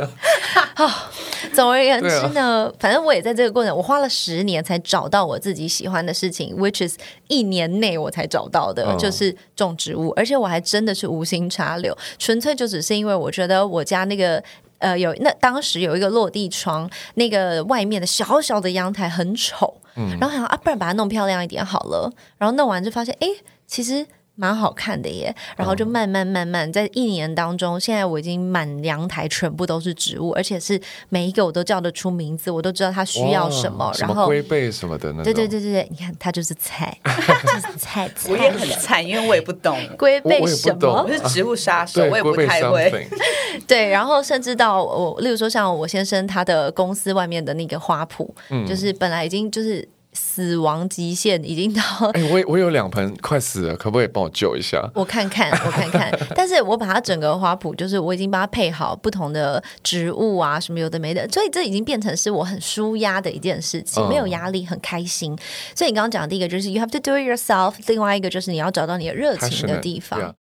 [0.76, 1.12] 啊，
[1.54, 6.98] 总而言之啊呢，反正我也在这个过程，我花了十年才找到我自己喜欢的事情，which is
[7.28, 14.44] 一年内我才找到的，嗯就是种植物，而且我还真的是无心插柳，纯粹就只是因为我觉得我家那个。
[14.82, 19.72] 呃，有那当时有一个落地窗，那个外面的小小的阳台很丑，
[20.20, 22.12] 然后想啊，不然把它弄漂亮一点好了。
[22.40, 23.28] 然后弄完就发现，哎，
[23.68, 24.04] 其实
[24.42, 25.34] 蛮好看的耶。
[25.56, 38.32] 然后就慢慢慢慢在一年当中，现在我已经满阳台全部都是植物，而且是每一个我都叫得出名字，我都知道它需要什么然后，龟背什么的那种，对对对对对，你看它就是菜，就是菜菜。
[38.32, 41.12] 我也很菜，因为我也不懂， 龟背什么我？
[41.12, 43.08] 是植物杀手，我也不太会。
[43.68, 48.28] 对，然后甚至到我，例如说像我先生他的公司外面的那个花圃，
[48.66, 51.82] 就是本来已经就是死亡极限已经到
[52.14, 54.82] 哎、我我有两盆快死了，可不可以帮我救一下？
[54.94, 65.38] 我看看，我看看， 但是我把它整个花圃，就是我已经把它配好不同的植物啊，什么有的没的，所以这已经变成是我很舒压的一件事情，嗯没有压力，很开心。
[65.76, 70.20] 所以你刚刚讲的第一个就是 you have to do it yourself，另外一个就是你要找到你的热情的地方。
[70.20, 70.34] yeah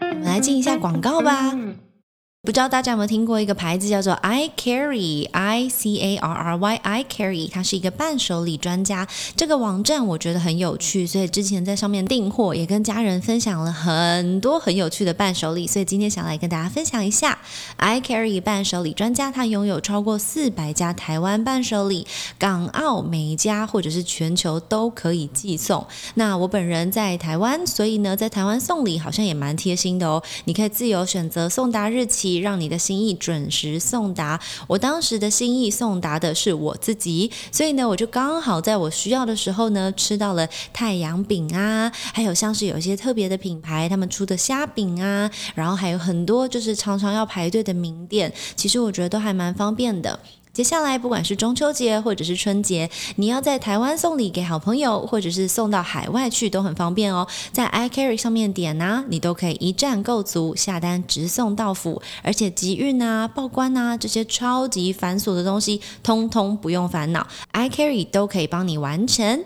[0.00, 1.54] 我们来进一下广告吧。
[2.42, 9.08] 不知道大家有没有听过一个牌子叫做 I Carry I C A R R Y I Carry，它是一个伴手礼专家。
[9.34, 15.66] 这个网站我觉得很有趣，所以之前在上面订货，也跟家人分享了很多很有趣的伴手礼。
[15.66, 17.36] 所以今天想来跟大家分享一下
[17.76, 22.06] I Carry 伴手礼专家，它拥有超过四百家台湾伴手礼，
[22.38, 25.84] 港澳每一家或者是全球都可以寄送。
[26.14, 30.22] 那我本人在台湾，所以呢，在台湾送礼好像也蛮贴心的哦。
[30.44, 34.40] 你可以自由选择送达日期，让你的心意准时送达。
[34.66, 50.18] 我当时的心意送达的是我自己，所以呢，我就刚好在我需要的时候呢，吃到了太阳饼啊，还有像是有一些特别的品牌他们出的虾饼啊，然后还有很多就是常常要排队的名店，其实我觉得都还蛮方便的。
[50.52, 57.26] 接下来，不管是中秋节或者是春节，你要在台湾送礼给好朋友，或者是送到海外去，都很方便哦。
[57.52, 69.44] 在 iCarry 上面点呐、你都可以一站购足，下单直送到府，而且集运啊、报关啊这些超级繁琐的东西，通通不用烦恼，iCarry 都可以帮你完成。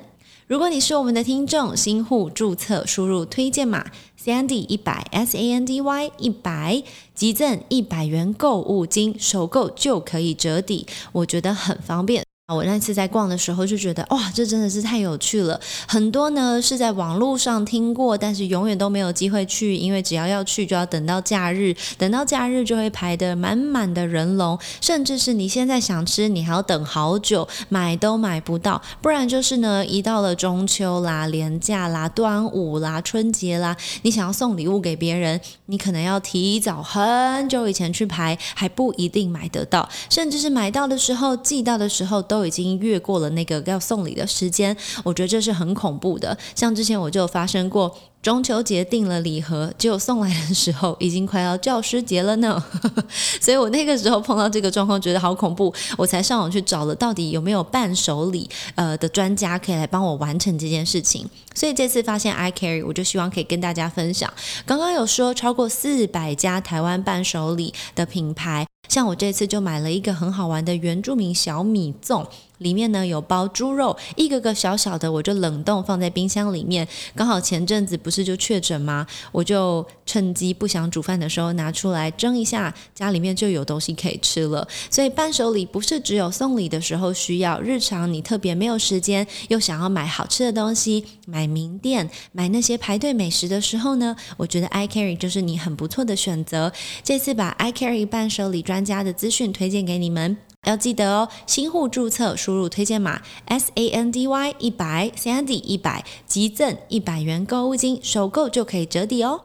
[0.53, 3.87] 如果你是我们的听众，新户注册，输入推荐码
[4.23, 6.83] Sandy 一百 S A N D Y 一百，
[7.15, 12.23] 即赠一百元购物金，首购就可以折抵，我觉得很方便。
[12.49, 15.59] 我那次在逛的时候就觉得，哇，这真的是太有趣了。
[15.87, 28.83] 很多呢是在网络上听过，但是永远都没有机会去，因为只要要去就要等到假日，等到假日就会排得满满的人龙，甚至是你现在想吃，你还要等好久，买都买不到。
[29.01, 44.75] 不然就是呢，一到了中秋啦、连假啦、端午啦、春节啦，你想要送礼物给别人，你可能要提早很久以前去排，还不一定买得到，甚至是买到的时候、寄到的时候都已经越过了那个要送礼的时间。
[45.05, 46.35] 我觉得这是很恐怖的。
[46.55, 47.95] 像之前我就发生过。
[48.23, 52.63] 中秋节订了礼盒，结果送来的时候已经快要教师节了呢，
[53.43, 61.29] 所以我那个时候碰到这个状况，觉得好恐怖，我才上网去找了到底有没有伴手礼呃的专家可以来帮我完成这件事情。
[61.53, 64.33] 所以这次发现 iCarry，我就希望可以跟大家分享。
[64.65, 72.27] 刚刚有说超过四百家台湾伴手礼的品牌，像我这次就买了一个很好玩的原住民小米粽。
[72.63, 76.87] 里面呢有包猪肉，一个个小小的，我就冷冻放在冰箱里面。
[77.15, 79.07] 刚好前阵子不是就确诊吗？
[79.31, 84.67] 我就趁机不想煮饭的时候拿出来蒸一下，家里面就有东西可以吃了。
[84.91, 96.73] 所以伴手礼不是只有送礼的时候需要，日常你特别没有时间，又想要买好吃的东西，买名店，买那些排队美食的时候呢，我觉得 iCarry 就是你很不错的选择。
[97.03, 100.37] 这次把 iCarry 伴手礼专家的资讯推荐给你们。
[100.67, 109.45] 要记得哦，新户注册输入推荐码 S A N D Y 一百 Sandy 一百，即赠一百元购物金，首购就可以折抵哦。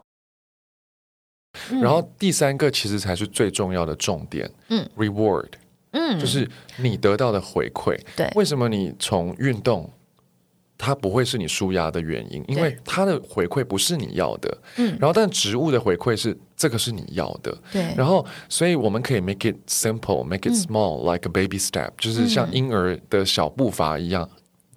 [1.70, 5.48] 然后第三个其实才是最重要的重点，嗯，reward，
[5.90, 7.98] 嗯，就是你得到的回馈。
[8.14, 9.90] 对为什么你从运动，
[10.78, 12.42] 它不会是你舒压的原因？
[12.46, 14.96] 因为它的回馈不是你要的，嗯。
[15.00, 20.54] 然后但植物的回馈是这个是你要的，对，然后所以我们可以 make it simple，make it 嗯。
[20.54, 24.28] small，like a baby step，、就是像婴儿的小步伐一样。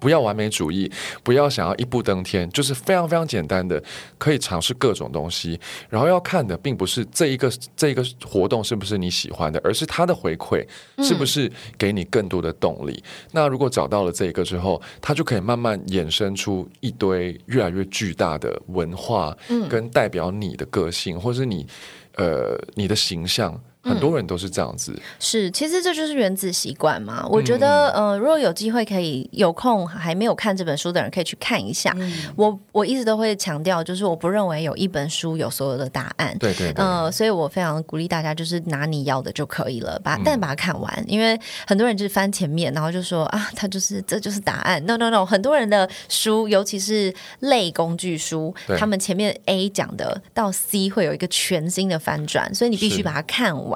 [0.01, 0.91] 不要完美主义，
[1.23, 3.81] 不要想要一步登天，就是非常非常简单的，
[4.17, 5.57] 可以尝试各种东西。
[5.89, 10.65] 然后要看的并不是这一个这一个活动是不是你喜欢的，而是它的回馈
[11.03, 13.01] 是不是给你更多的动力。
[13.31, 19.37] 那如果找到了这一个之后，它就可以慢慢衍生出一堆越来越巨大的文化，
[19.69, 21.67] 跟代表你的个性，或是你
[22.15, 23.61] 呃你的形象。
[23.83, 27.25] 很多人都是这样子，是，其实这就是原子习惯嘛。
[27.27, 31.95] 我觉得，呃，如果有机会可以有空还没有看这本书的人，可以去看一下。
[32.35, 36.37] 我我一直都会强调，就是我不认为有一本书有所有的答案。
[36.37, 44.83] 对对对，呃，所以我非常鼓励大家，就是拿你要的就可以了，把但把它看完，因为很多人就是翻前面，然后就说啊，他就是这就是答案。
[44.85, 53.70] No No No，很多人的书，尤其是类工具书，他们前面 A 讲的到 C 会有一个全新的翻转，所以你必须把它看完，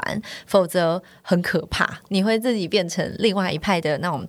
[0.45, 4.21] 否则很可怕，你会自己变成另外一派的那种，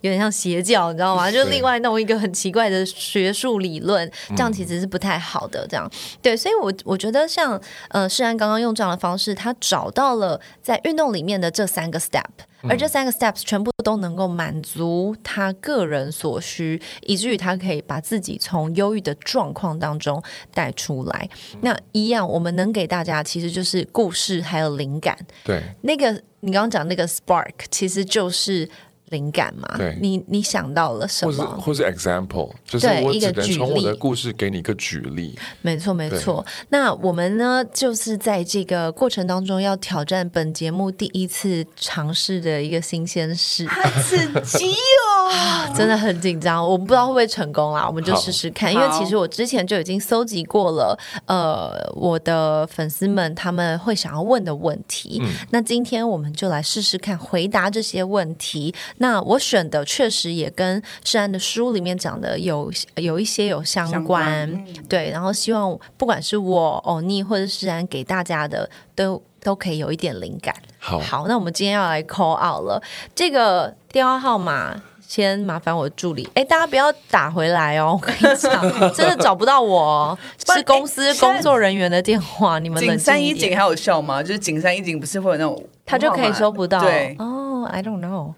[0.00, 1.30] 有点像邪教，你知道吗？
[1.30, 5.66] 就另外弄一个很奇怪的学术理论，这样其实是不太好的。
[5.68, 5.90] 这样
[6.22, 12.22] 对，所以我我觉得像呃，世安刚刚用这样的方式，他找到了在运动里面的这三个 step。
[12.62, 21.28] 而这三个 steps 全部都能够满足他个人所需，以至于他可以把自己从忧郁的状况当中带出来。
[21.60, 25.16] 那一样，我们能给大家其实就是故事还有灵感。
[25.44, 28.68] 对，那个你刚刚讲那个 spark，其实就是
[29.10, 29.76] 灵感嘛。
[29.76, 31.60] 对你你想到了什或是么？
[31.60, 35.38] 或是 example，就是我对一个只能从我的故事给你一个举例。
[35.62, 36.44] 没错，没错。
[36.70, 43.66] 那我们呢，就是在这个过程当中要挑战本节目第一次尝试的一个新鲜事，
[44.02, 45.72] 刺激哦！
[45.76, 46.66] 真的很紧张。
[46.66, 48.72] 我不知道会不会成功啦，我们就试试看。
[48.72, 55.22] 因为其实我之前就已经搜集过了，呃，我的粉丝们他们会想要问的问题。
[55.50, 58.74] 那今天我们就来试试看回答这些问题。
[58.98, 65.10] 那我选的确实也跟诗安的书里面讲的有有一些有相相关，关对。
[65.10, 70.54] 然后希望不管是我欧尼或者是诗安给大家的，都都可以有一点灵感。
[70.78, 72.82] 好，好，那我们今天要来 call out 了。
[73.14, 76.28] 这个电话号码先麻烦我助理。
[76.34, 80.18] 哎，大家不要打回来哦，我跟你讲，真的找不到我哦，
[80.54, 83.36] 是公司工作人员的电话，你们冷三一点。
[83.36, 84.22] 一景还有效吗？
[84.22, 86.80] 就是景三一警不是会有那种他就可以收不到。
[86.80, 88.34] 对哦、i don't know。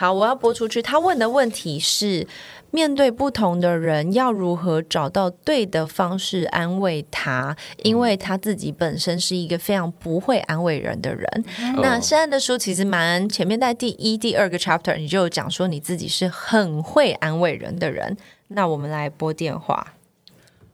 [0.00, 0.80] 好，我要播出去。
[0.80, 2.26] 他问的问题是：
[2.70, 7.54] 面对不同的人，要如何找到对的方式安慰他？
[7.82, 11.44] 因为他自己本身是一个非常不会安慰人的人。
[11.82, 18.16] 那哦现在的书其实蛮前面在第一、第二个 chapter，你就讲说你自己是很会安慰人的人。
[18.48, 19.86] 那我们来拨电话，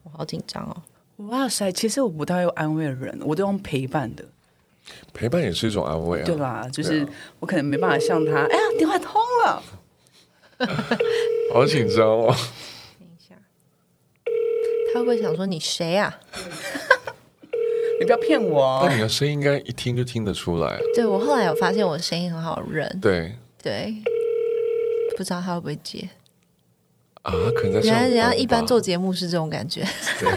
[0.05, 0.77] 我好紧张哦。
[1.27, 4.25] 哇塞，其实我不太会安慰人，我都用陪伴的，
[5.13, 6.25] 陪伴也是一种安慰啊。
[6.25, 6.69] 对吧？
[6.73, 7.07] 就是
[7.41, 9.63] 我可能没办法像他，哎呀，电话通了，
[11.53, 12.35] 好紧张哦。
[12.99, 13.35] 等一下，
[14.93, 16.19] 他会不会想说你谁啊？
[17.99, 18.95] 你不要骗我哦那。
[18.95, 20.79] 你的声音应该一听就听得出来。
[20.95, 23.95] 对我后来有发现我的声音很好认，对对，
[25.17, 26.07] 不知道他会不会接。
[27.23, 29.83] 啊，可能在原来人家一般做节目是这种感觉，
[30.21, 30.31] 对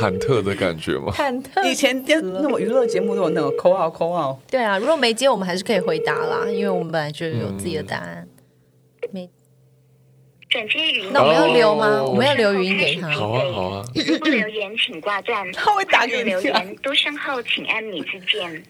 [0.00, 1.12] 忐忑的感觉吗？
[1.12, 8.26] 忐忑以前电那种娱乐节目都有那种扣号扣号，对啊，如果没接，我们还是可以回答啦，因为我们本来就有自己的答案。
[9.12, 9.28] 没，
[10.48, 11.10] 转接语音。
[11.12, 11.86] 那我们要留吗？
[12.00, 13.10] 哦我们要留语音给他。
[13.10, 13.84] 好啊，好啊。
[13.94, 15.52] 如不留言，请挂断。
[15.52, 18.62] 他会打给你留言多声后，请按米字键。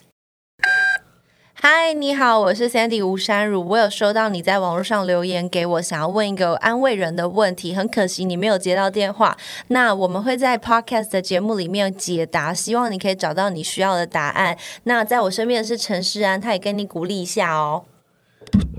[1.62, 3.68] 嗨，你好，我是 Sandy 吴山如。
[3.68, 9.36] 我有收到你在网络上留言给我，想要问一个安慰人的问题，很可惜你没有接到电话。
[9.66, 14.56] 那我们会在 Podcast 的节目里面解答，希望你可以找到你需要的答案。
[14.84, 17.84] 那在我身边的是陈世安，他也跟你鼓励一下哦。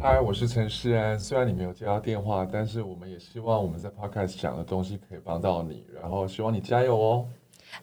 [0.01, 1.19] 嗨，我是陈世安。
[1.19, 7.27] 虽然你没有接到电话，但是我们也希望我们在 podcast 讲的东西可以帮到你，然后希望你加油哦，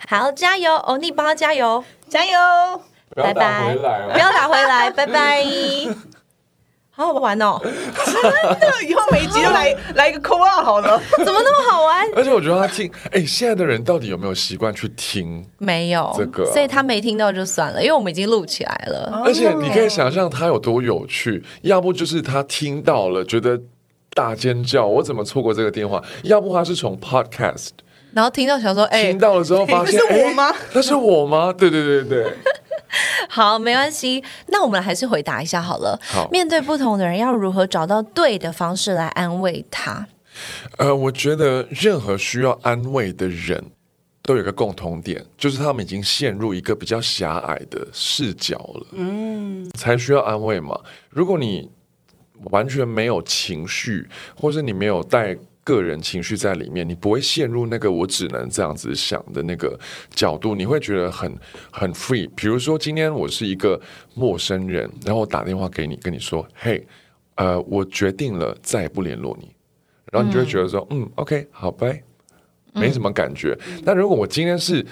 [0.09, 2.81] 好，加油，欧尼帮他加油，加油！
[3.15, 4.11] 不要打拜拜，回来哦。
[4.13, 5.45] 不要打回来，拜拜。
[6.91, 11.01] 好好玩哦，真的以后每一集都来 来一个扣二好了。
[11.19, 12.05] 怎么那么好玩？
[12.17, 15.47] 而且我觉得他听，哎，现在的人到底有没有习惯去听？
[15.59, 19.23] 没有这个啊所以他没听到就算了，因为我们已经录起来了。
[19.25, 23.61] 而且你可以想象他有多有趣，要不就是他听到了觉得
[24.13, 26.03] 大尖叫，我怎么错过这个电话？
[26.25, 27.69] 要不他是从 podcast
[28.13, 31.55] 然后听到想说，哎、听到了之后发现， 那是我吗哎那是我吗？
[31.57, 32.33] 对对对对，
[33.29, 34.23] 好，没关系。
[34.49, 35.99] 那我们还是回答一下好了。
[36.03, 40.07] 好面对不同的人，要如何找到对的方式来安慰他？
[40.77, 43.65] 呃，我觉得任何需要安慰的人。
[44.21, 50.79] 都有一个共同点，就是他们已经陷入一个比较狭隘的视角了，嗯，才需要安慰嘛。
[51.09, 51.71] 如果你
[52.51, 54.07] 完全没有情绪，
[54.39, 55.35] 或是你没有带
[55.69, 59.79] 个人情绪在里面，你不会陷入那个我只能这样子想的那个
[60.15, 61.31] 角度，你会觉得很
[61.71, 62.27] 很 free。
[62.35, 63.79] 比如说今天我是一个
[64.15, 66.87] 陌生人，然后我打电话给你，跟你说，嘿，
[67.35, 69.53] 呃，我决定了再也不联络你，
[70.11, 72.03] 然后你就会觉得说，嗯 o k 好，拜。
[72.75, 73.59] 没什么感觉。
[73.83, 74.85] 那如果我今天是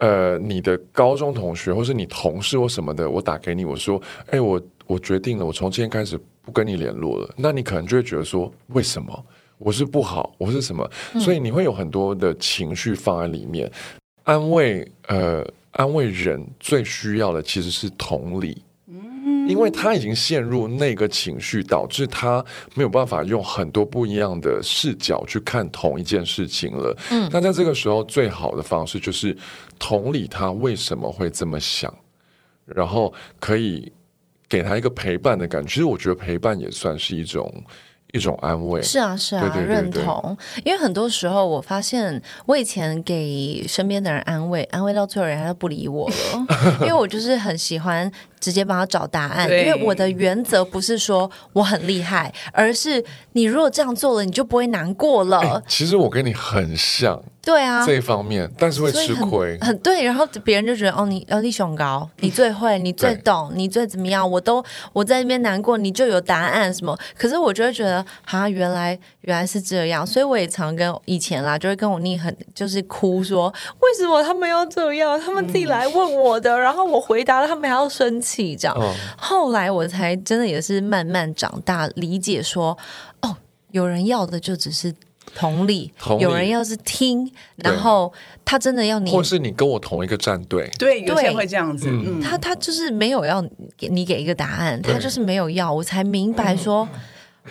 [0.00, 9.26] 呃你的高中同学，或是你同事或什么的，我打给你，我说，哎，我我决定了，我从今天开始不跟你联络了，那你可能就会觉得说，为什么？
[9.58, 10.88] 我是不好，我是什么？
[11.20, 13.70] 所以你会有很多的情绪放在里面。
[14.24, 18.62] 安慰呃，安慰人最需要的其实是同理。
[19.46, 22.44] 因为他已经陷入那个情绪，导致他
[22.74, 26.94] 没有办法用很多不一样的视角去看同一件事情了。
[27.10, 29.34] 嗯，那在这个时候，最好的方式就是
[29.78, 31.92] 同理他为什么会这么想，
[32.66, 33.90] 然后可以
[34.46, 35.68] 给他一个陪伴的感觉。
[35.68, 37.50] 其实我觉得陪伴也算是一种
[38.12, 38.82] 一种安慰。
[38.82, 40.36] 是啊，是啊，对对对对认同。
[40.64, 46.46] 因为很多时候，我发现我以前给身边的人安慰，安慰到最后人家都不理我了，
[46.80, 49.48] 因为我就是很喜欢直接帮他找答案。
[49.48, 55.62] 因为我的原则不是说我很厉害，而是你如果这样做了，你就不会难过了。
[55.68, 59.58] 其实我跟你很像对啊，这一方面，但是会吃亏。
[59.62, 64.30] 很对，然后别人就觉得哦，你哦，你雄高，你最会，你最懂，你最怎么样？
[64.30, 66.94] 我都我在那边难过，你就有答案什么？
[67.16, 73.48] 可是我就会觉得，哈，原来原来是这样，所以我也常跟以前啦，就会跟我逆很就是哭说，
[73.80, 75.18] 为什么他们要这样？
[75.18, 78.76] 他们自己来问我的，然后我回答了，他们还要生气这样。
[78.78, 82.76] 嗯，后来我才真的也是慢慢长大，理解说，
[83.22, 83.34] 哦，
[83.70, 84.94] 有人要的就只是
[85.34, 86.22] 同理，同理。
[86.22, 88.12] 有人要是听，然后
[88.44, 93.44] 他真的要你或是你跟我同一个战队，对，有些人会这样子，嗯，他他就是没有要
[93.76, 96.88] 给你给一个答案，他就是没有要，我才明白说，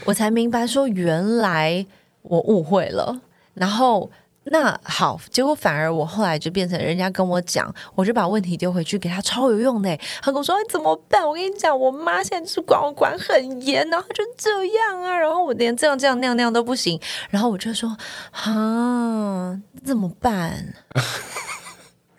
[0.06, 1.86] 我才明白说，原来
[2.24, 3.22] 我误会了。
[3.54, 4.10] 然后
[4.50, 10.00] 那好，结果反而我后来就变成人家跟我讲，我就把问题丢回去给他，超有用的欸。
[10.22, 11.28] 他跟我说：“哎，怎么办？
[11.28, 17.96] 我跟你讲，我妈现在就是管我管很严，然后她就这样啊，然后我连这样这样那样那样都不行。”然后我就说
[18.32, 20.74] ：“啊，怎么办？”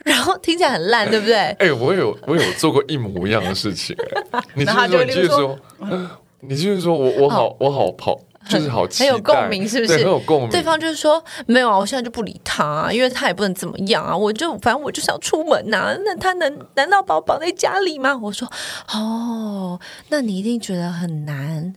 [0.05, 1.37] 然后听起来很烂，对不对？
[1.59, 3.95] 哎、我有我有做过一模一样的事情、
[4.31, 5.59] 哎你继续说， 你继续说，
[6.41, 8.18] 你继续说，我我好我好跑，
[8.49, 10.51] 就是好期待很有共鸣是不是对，很有共鸣。
[10.51, 18.18] 对方就是说没有啊，我现在就不理他、啊，因为他也不能怎么样啊，我就反正我就是要出门呐、那他能难道把我绑在家里吗？
[18.22, 18.51] 我说
[18.92, 19.78] 哦，
[20.09, 21.74] 那你一定觉得很难。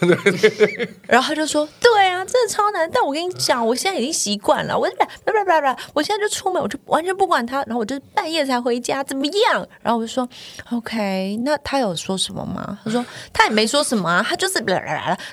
[1.06, 2.88] 然后他就说：“对啊，真的超难。
[2.92, 4.76] 但我跟你讲，我现在已经习惯了。
[4.78, 7.58] 我不不不不不，我现在就出门，我就完全不管他。
[7.64, 9.66] 然后我就半夜才回家，怎么样？
[9.82, 10.28] 然后我就说
[10.72, 12.78] ：OK，那他有说什么吗？
[12.84, 14.58] 他说他也没说什么啊，他就是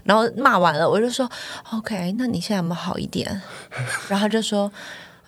[0.04, 1.30] 然后骂完了，我就说
[1.74, 3.42] OK，那你现在有没有好一点？
[4.08, 4.72] 然后他就说：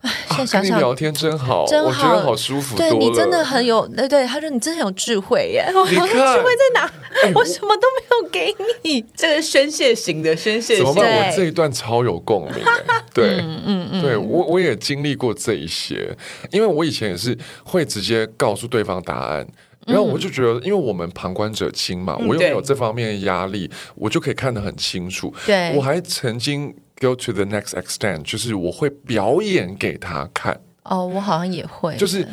[0.04, 2.78] 现在啊想想跟你聊天真好，真我觉得好舒服。
[2.78, 5.66] 对你真的很有，对对，他说你真的很有智慧耶。
[5.74, 6.92] 我说你看智慧在哪？
[7.34, 9.04] 我什么都没有给你。
[9.16, 11.30] 这个宣泄型的宣泄型怎么办？
[11.30, 16.16] 我这一段超有共鸣、 哎对，嗯嗯对我我也经历过这一些，
[16.52, 19.48] 因为我以前也是会直接告诉对方答案。
[19.88, 25.34] 然后我就觉得，因为我们旁观者清嘛，我又没有这方面的压力，我就可以看得很清楚。
[25.46, 32.28] 对我还曾经 go to the next extent，就是我会表演给他看，哦，我好像也会，就是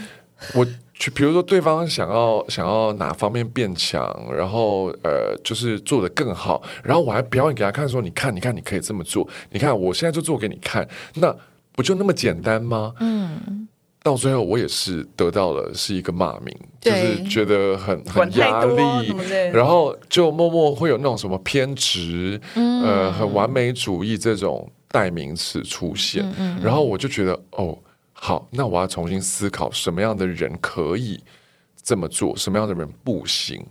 [0.54, 4.02] 我去，比如说对方想要想要哪方面变强，
[4.36, 11.34] 然后呃，就是做得更好，然后我还表演给他看，说你看，你看，你可以这么做，你看我现在就做给你看，那
[11.72, 12.94] 不就那么简单吗？
[13.00, 13.68] 嗯，
[14.04, 19.14] 到最后我也是得到了是一个骂名，就是觉得很很压力
[19.50, 26.60] 然后就默默会有那种什么偏执，嗯呃，很完美主义这种代名词出现，嗯。
[26.62, 27.78] 然后我就觉得哦，
[28.12, 31.18] 好，那我要重新思考什么样的人可以
[31.82, 33.64] 这么做，什么样的人不行，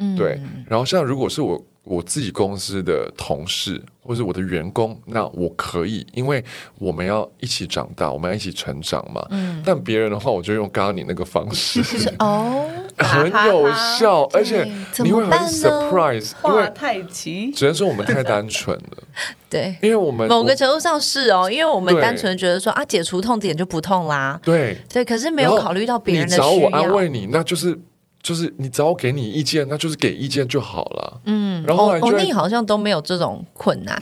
[0.00, 0.16] 嗯。
[0.16, 0.40] 对。
[0.68, 6.44] 然后像如果是我我自己公司的同事或是我的员工，那我可以，因为
[6.78, 9.24] 我们要一起长大，我们要一起成长嘛。
[9.30, 9.62] 嗯。
[9.64, 12.68] 但别人的话，我就用刚刚你那个方式，就是哦，
[12.98, 16.32] 很有效，而且怎你会很么办呢？surprise，
[16.66, 19.02] 因太极，只能说我们太单纯了，
[19.48, 19.76] 对。
[19.80, 24.76] 因为我们某个程度上是哦，因为我们单纯觉得说啊，解除痛点就不痛啦，对。
[24.92, 26.92] 对，可是没有考虑到别人的需你找我安。
[26.92, 27.78] 慰你，那就是
[28.26, 31.20] 就是你只要给你意见，那就是给意见就好了。
[31.26, 33.96] 嗯，然后后来就会欧尼好像都没有这种困难。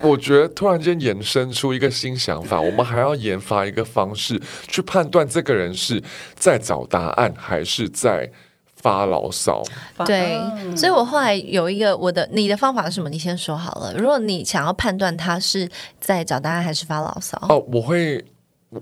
[0.00, 6.02] 我觉得突然间衍生出一个新想法，我们还要研发一个方式去判断这个人是
[6.34, 8.30] 在找答案还是在
[8.76, 9.62] 发牢骚。
[10.04, 13.08] 对，嗯所以我后来有一个我的你的方法是什么？
[13.08, 13.94] 你先说好了。
[13.96, 15.66] 如果你想要判断他是
[15.98, 18.22] 在找答案还是发牢骚，哦，我会。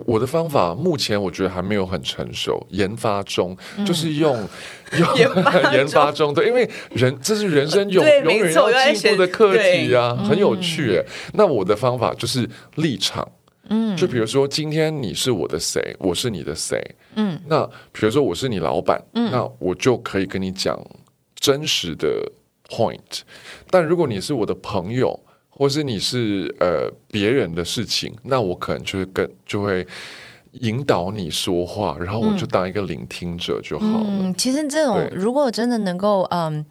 [0.05, 3.57] 我的方法目前我觉得还没有很成熟，研发中，
[3.87, 4.37] 就是用
[5.73, 6.35] 研发中。
[6.35, 11.05] 对，因为人这是人生永永远要进步的课题啊，很有趣嗯。
[11.35, 13.27] 那我的方法就是立场，
[13.69, 16.83] 嗯，就比如说今天你是我的谁，我是你的谁，
[17.15, 20.77] 嗯，那比如说我是你老板，嗯，那我就可以跟你讲
[21.37, 22.09] 真实的
[22.69, 23.21] point，
[23.71, 25.19] 但如果你是我的朋友，
[25.57, 29.87] 或是你是呃别人的事情，那我可能就会跟就会
[30.61, 34.07] 引导你说话，然后我就当一个聆听者就好了。
[34.07, 36.65] 嗯，其实这种如果真的能够嗯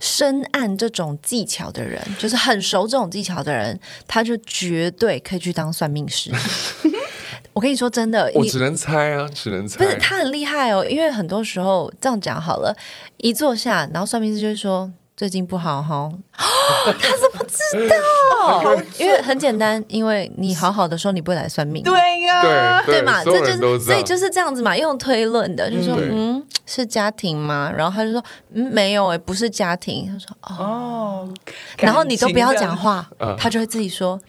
[0.00, 6.30] 深谙这种技巧的人，就是很熟这种技巧的人，他就绝对可以去当算命师。
[7.54, 9.96] 我跟你说真的，我只能猜啊，只能猜不是。
[9.98, 12.76] 他很厉害哦，因为很多时候这样讲好了，
[13.16, 16.08] 一坐下，然后算命师就会说最近不好哈。
[16.30, 18.74] 他怎么知道？
[19.00, 23.24] 因为很简单，因为你好好的时候你不会来算命，对呀，对对嘛？
[23.24, 27.68] 这就是所以就是这样子嘛，用推论的，就说对嗯是家庭吗？
[27.76, 28.22] 然后他就说
[28.54, 30.06] 嗯没有哎、不是家庭。
[30.06, 31.34] 他说哦，哦，
[31.78, 34.20] 然后你都不要讲话嗯，他就会自己说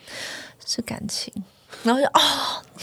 [0.65, 1.31] 是感情。
[1.83, 2.19] 然后就哦，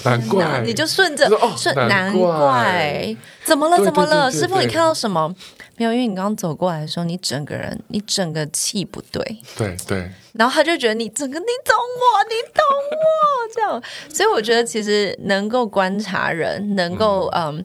[0.05, 3.85] 难怪你就顺着哦顺，难难怪怪，怎么了？
[3.85, 4.31] 怎么了？
[4.31, 5.35] 师傅，你看到什么？
[5.77, 9.23] 没有，因为你刚刚走过来的时候，你整个人，你整个气不对，
[9.57, 13.83] 对对，然后他就觉得你整个，你懂我，你懂我，这样。
[14.09, 17.65] 所以我觉得其实能够观察人，能够嗯。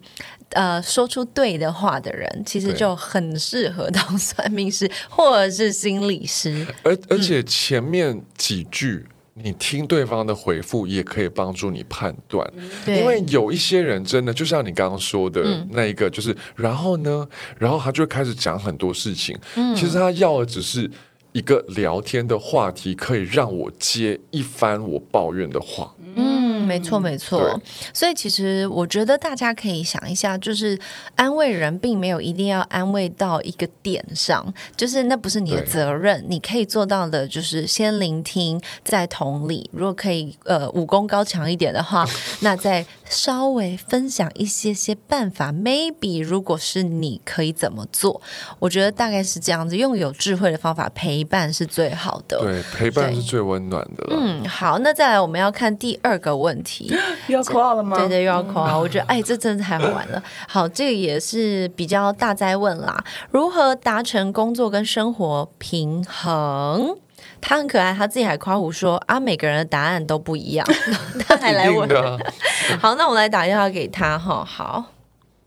[0.53, 6.67] 呃，说出对的话的人，其实就很适合当算命师或者是心理师。
[6.84, 9.07] 而而且前面几句。
[9.44, 12.48] 你听对方的回复，也可以帮助你判断，
[12.88, 15.68] 因为有一些人真的就像你刚刚说的嗯。
[15.72, 17.28] 那一个，就是然后呢，
[17.58, 19.76] 然后他就开始讲很多事情，嗯。
[19.76, 20.89] 其实他要的只是
[21.32, 25.94] 一个聊天的话题，可以让我接一番我抱怨的话。
[26.16, 27.59] 嗯，没错没错。
[27.93, 30.78] 所以其实我觉得大家可以想一下，就是
[31.16, 36.24] 安慰人，并没有一定要安慰到一个点上，就是那不是你的责任。
[36.28, 39.70] 你可以做到的，就是先聆听，再同理。
[39.74, 42.05] 如果可以，呃，武功高强一点的话，
[42.41, 45.51] 那再稍微分享一些些办法。
[45.51, 48.22] Maybe 如果是你可以怎么做？
[48.59, 52.39] 我觉得大概是这样子，用有智慧的方法陪伴是最好的。
[52.41, 54.07] 对，陪伴是最温暖的。
[54.09, 56.91] 嗯，好，那再来我们要看第二个问题。
[57.28, 57.97] 又要扣号了吗？
[57.97, 58.78] 对对，又要扣啊！
[58.78, 60.22] 我觉得，哎，这真的太好玩了。
[60.47, 66.97] 好，这个也是比较大灾问啦，如何达成工作跟生活平衡？
[67.39, 70.68] 他很可爱，他自己还夸胡说啊，每个人的答案都不一样。
[71.28, 71.89] 他还来问
[72.80, 74.45] 好，那我们来打电话给他哈。
[74.45, 74.86] 好，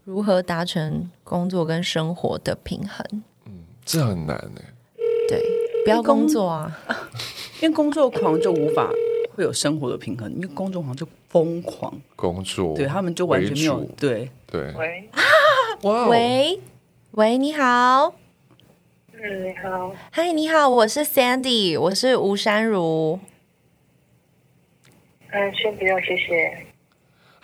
[0.04, 3.22] 如何达成工作跟生活的平衡？
[3.46, 3.52] 嗯
[3.84, 4.60] 这很难欸呢。
[5.28, 5.42] 对，
[5.84, 6.76] 不要工作啊。
[7.62, 8.90] 因为工作狂就无法
[9.34, 14.30] 会有生活的平衡，因为工作狂就疯狂，工作对他们就完全没有对。
[14.46, 15.08] 对，喂，
[15.82, 16.60] 喂
[17.12, 18.14] 喂，你好，
[19.12, 23.18] 嗯，你好，嗨，你好，我是 Sandy，我是吴珊如。
[25.32, 26.64] 嗯，先不要，谢谢。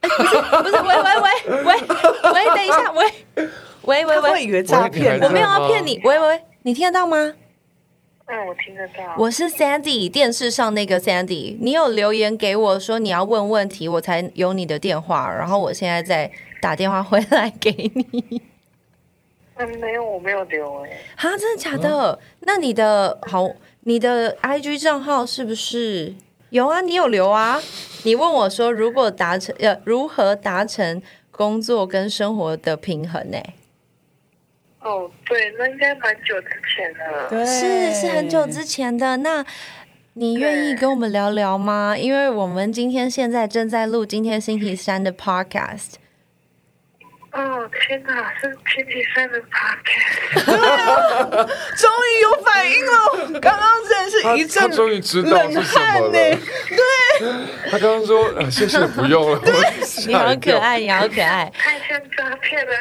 [0.00, 0.16] 不是
[0.62, 3.04] 不是，喂喂喂喂喂，等一下，喂。
[3.82, 7.34] 喂喂喂，他会以为诈骗我没有要骗你，喂喂，你听得到吗？
[8.32, 9.16] 嗯，我听得到。
[9.18, 16.30] 我是 Sandy，电视上那个 Sandy，你有留言给我说你要问问题，我才有你的电话，然后我现在在
[16.62, 18.40] 打电话回来给你。
[19.56, 20.90] 嗯，没有，我没有留哎。
[21.16, 22.16] 哈，真的假的？
[22.42, 23.50] 那你的好，
[23.80, 26.14] 你的 IG 账号是不是
[26.50, 26.80] 有啊？
[26.82, 27.60] 你有留啊？
[28.04, 31.02] 你问我说，如果达成呃，如何达成
[31.32, 33.38] 工作跟生活的平衡呢、
[34.80, 37.28] 哦，对，那应该蛮久之前了。
[37.28, 39.18] 对是是很久之前的。
[39.18, 39.44] 那
[40.14, 41.96] 你愿意跟我们聊聊吗？
[41.96, 45.94] 因为我们今天现在正在录今天星期三的 podcast。
[47.32, 50.44] 哦，天哪，是星期三的 podcast。
[51.76, 56.38] 终于有反应了， 刚刚真的是一阵他终于知道冷是什么汗呢了。。
[57.70, 60.58] 他刚刚说、呃、谢谢不用了， 我你好可。
[60.58, 61.50] 爱，你好可爱。
[61.56, 62.72] 太像诈骗了。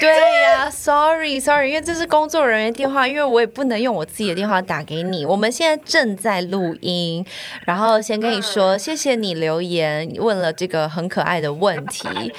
[0.00, 0.08] 对
[0.42, 5.24] 呀、s o r r y sorry，因为这是工作人员电话，因为我也不能用我自己的电话打给你。
[5.24, 7.24] 我们现在正在录音，
[7.66, 12.32] 然后先跟你说，谢谢你留言问了这个很可爱的问题。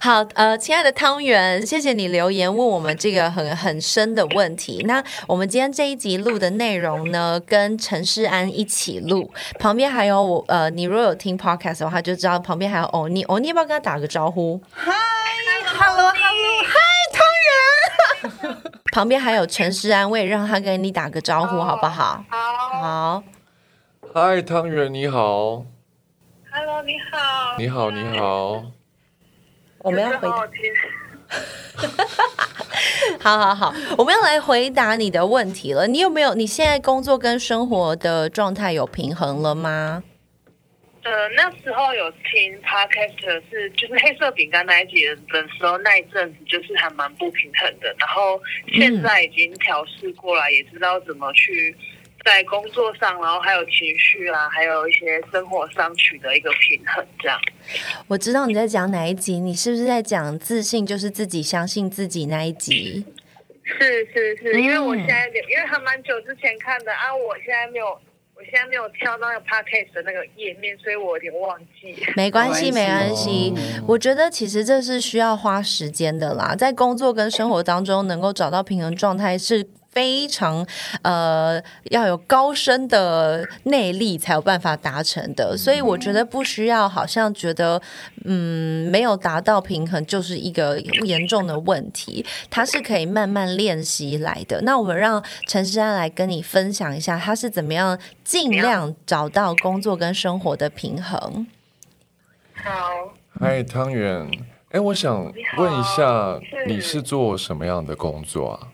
[0.00, 4.82] 好，呃，亲爱的汤圆，谢谢你留言问我们这个很很深的问题。
[4.86, 14.92] 那我们今天这一集录的内容呢，跟陈世安一起录，旁边还有我，呃，你如果有听 podcast 的话，就知道旁边还有欧尼，欧尼要不要跟他打个招呼？Hello
[15.64, 16.78] Hello，嗨，
[17.12, 17.26] 汤
[18.52, 18.62] 圆。
[18.92, 22.22] 旁边还有陈世安，我也让他跟你打个招呼，好不好？
[22.28, 22.38] 好
[22.80, 23.22] 好，
[24.12, 25.64] 嗨，汤圆你好
[26.50, 27.56] ，，Hello，你好。
[27.58, 28.64] 你好，你好。
[29.82, 30.72] 我们要回答， 好好听。
[33.20, 35.86] 好好好，我们要来回答你的问题了。
[35.86, 36.34] 你有没有？
[36.34, 40.02] 你现在工作跟生活的状态有平衡了吗？
[41.04, 47.92] 呃，那时候有听 podcast 是就是黑色饼干那一集的时候，那一阵子就是还蛮不平衡的。
[47.98, 48.40] 然后
[48.72, 51.76] 现在已经调试过来，也知道怎么去
[52.24, 57.38] 在工作上，然后还有情绪啊，还有一些生活上取得一个平衡，这样。
[58.06, 63.04] 我知道你在讲哪一集，你是不是在讲自信就是自己相信自己那一集？
[63.64, 67.98] 是是是，嗯因为我现在因为还蛮久之前看的啊，我现在没有。
[68.34, 71.94] 我现在没有跳到那个 podcast 的那个页面，所以我有点忘记。
[72.16, 73.54] 没关系，没没关系。
[73.86, 80.66] 我觉得其实这是需要花时间的啦，在工作跟生活当中能够找到平衡状态是非常
[81.02, 85.56] 呃要有高深的内力才有办法达成的。
[85.56, 87.80] 所以我觉得不需要，好像觉得
[88.24, 94.60] 嗯没有达到平衡就是一个严重的问题，它是可以慢慢练习来的。
[94.62, 101.46] 那我们让陈诗安来跟你分享一下，他是怎么样尽量找到工作跟生活的平衡。
[102.54, 102.70] 好，
[103.38, 104.30] 嗨，汤圆，
[104.70, 108.68] 哎，我想问一下，你是做什么样的工作啊？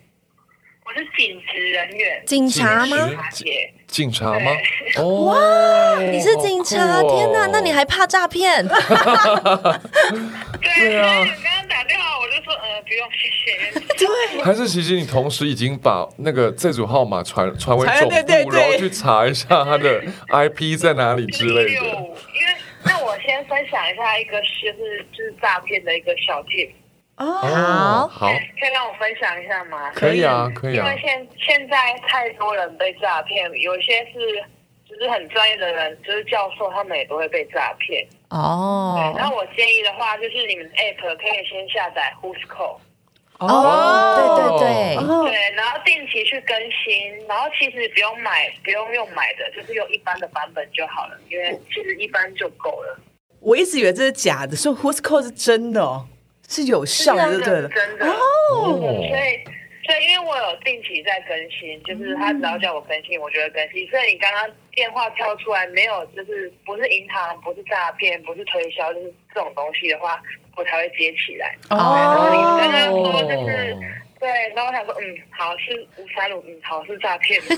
[0.88, 2.96] 我是警职人员，警察吗？
[2.96, 4.50] 警察姐，警察吗？
[4.96, 7.02] 哦，你是警察？
[7.02, 8.66] 哦天哪，那你还怕诈骗？
[8.66, 8.74] 对，
[10.98, 13.70] 啊刚刚打电话，我就说呃不用，谢谢。
[13.98, 21.70] 对还是其实你同时已经把那个这组号码传传为总部，对对对然后去查一下他的 IP 在哪里之类，的。
[21.70, 21.98] 因为
[22.84, 26.70] 那我先分享一下一个就是就是诈骗的一个小 tip，
[27.18, 28.28] 哦，哦，好，
[28.60, 29.90] 可以让我分享一下吗？
[29.94, 31.00] 可以啊，可以啊因为。
[31.02, 34.42] 现现在太多人被诈骗，有些是
[34.88, 38.06] 就是很专业的人，就是教授，他们也都会被诈骗。
[38.30, 42.78] 哦对，那我建议的话，就是你们 app 可以先下载 Who'sco，
[43.38, 53.00] 哦，对对对，哦对，然后定期去更新，然后其实不用买，不用用买的，就是用一般的版本就好了，因为其实一般就够了。
[53.40, 56.06] 我一直以为这是假的，说 Who's Call 是真的哦，
[56.48, 57.68] 是有效的，就对了。
[57.68, 58.06] 真的。
[58.06, 58.16] 哦
[58.74, 59.44] 所以，
[59.84, 63.86] 所以因为我有定期在更新，就是他只要叫我更新，我就会更新。
[63.88, 70.20] 所以你刚刚电话跳出来没有，就是不是银行，不是诈骗，不是推销，就是这种东西的话，
[70.56, 71.54] 我才会接起来。
[71.70, 73.76] 然后你刚刚说就是。
[74.20, 77.40] 对，然后我想说，嗯，好是五三五，嗯，好是诈骗。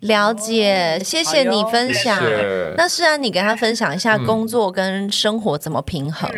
[0.00, 2.74] 了解，谢谢你分享谢谢。
[2.76, 6.30] 那是然，你跟他分享一下工作跟生活怎么平衡？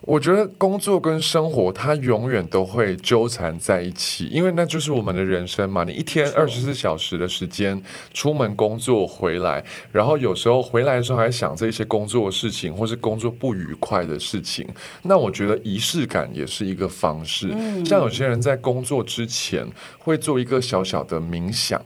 [0.00, 5.84] 我觉得工作跟生活它永远都会纠缠在一起，因为那就是我们的人生嘛。
[5.84, 7.80] 你一天二十四小时的时间，
[8.12, 14.68] 出门工作回来，然后有时候回来的时候还想这些工作的事情，或是工作不愉快的事情。
[15.02, 17.48] 那我觉得仪式感也是一个方式。
[17.86, 19.66] 像有些人在工作之前
[19.98, 21.80] 会做一个小小的冥想。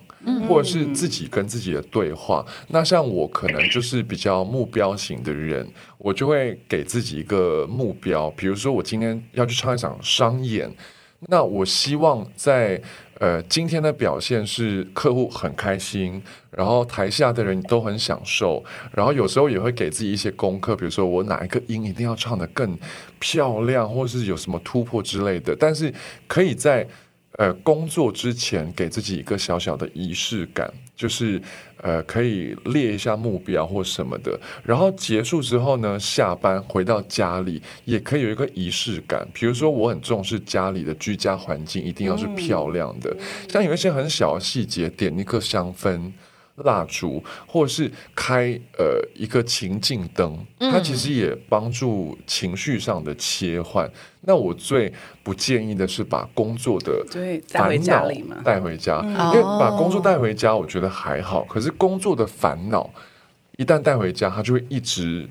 [0.48, 2.44] 或者是自己跟自己的对话。
[2.68, 5.66] 那像我可能就是比较目标型的人，
[5.98, 10.70] 我就会给自己一个目标，比如说我今天要去唱一场商演，
[11.28, 12.80] 那我希望在
[13.18, 22.76] 呃今天的表现是客户很开心，然后台下的人都很享受，然后有时候也会给自己一些功课，比如说我哪一个音一定要唱得更
[23.18, 25.92] 漂亮，或是有什么突破之类的，但是
[26.26, 26.86] 可以在。
[27.38, 31.40] 呃，工作之前给自己一个小小的仪式感，就是
[31.76, 34.36] 呃，可以列一下目标或什么的。
[34.64, 39.24] 然后结束之后呢，下班回到家里也可以有一个仪式感。
[39.32, 43.16] 比如说，我很重视家里的居家环境一定要是漂亮的，
[43.48, 46.10] 像有一些很小的细节，点一个香氛。
[46.64, 53.90] 蜡烛，或者是开呃一个情境灯，它其实也帮助情绪上的切换。
[54.22, 54.92] 那我最
[55.22, 57.04] 不建议的是把工作的
[57.48, 58.08] 烦恼
[58.44, 61.44] 带回家，因为把工作带回家，我觉得还好。
[61.44, 62.90] 可是工作的烦恼
[63.56, 65.28] 一旦带回家，它就会一直。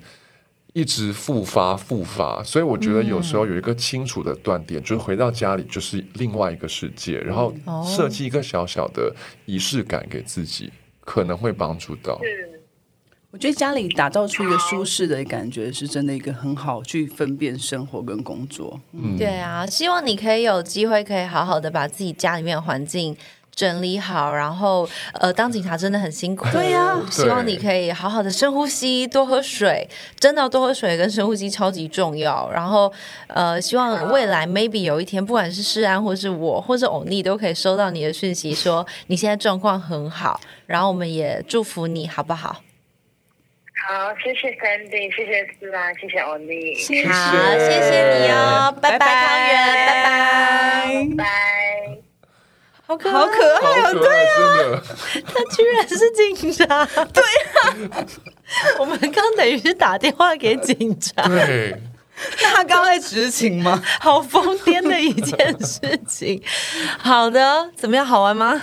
[0.74, 7.52] 一直复发复发，所以我觉得有时候有一个清楚的断点，就是回到家里就是另外一个世界，然后
[7.84, 9.12] 设计一个小小的
[9.48, 10.72] 仪式感给自己，
[11.08, 12.20] 可能会帮助到。
[12.22, 12.62] 是，
[13.32, 18.78] 我觉得家里打造出一个舒适的感觉，是真的一个很好去分辨生活跟工作。
[18.92, 23.16] 嗯对啊，希望你可以有机会可以好好的把自己家里面的环境。
[23.58, 26.46] 整理好，然后呃，当警察真的很辛苦。
[26.52, 29.90] 对呀希望你可以好好的深呼吸，多喝水，
[30.20, 32.48] 真的多喝水跟深呼吸超级重要。
[32.52, 32.94] 然后
[33.26, 42.62] 呃，希望未来 maybe 有一天，不管是世安或是我或是欧尼，都可以收到你的讯息，说你现在状况很好，然后我们也祝福你，好不好？
[43.88, 51.77] 好，谢谢 Sandy，谢谢思兰，谢谢欧尼，谢好，谢谢你哦，拜拜，汤圆，拜拜，拜。
[52.88, 53.94] 好可好可爱哦！
[53.94, 54.82] 可爱，真的。
[55.26, 57.22] 他居然是警察，对
[57.92, 58.06] 啊，
[58.80, 61.76] 我们刚等于是打电话给警察，对，
[62.42, 63.84] 那他刚刚在执勤吗？
[64.00, 66.42] 好疯癫的一件事情。
[66.98, 68.06] 好的，怎么样？
[68.06, 68.62] 好玩吗？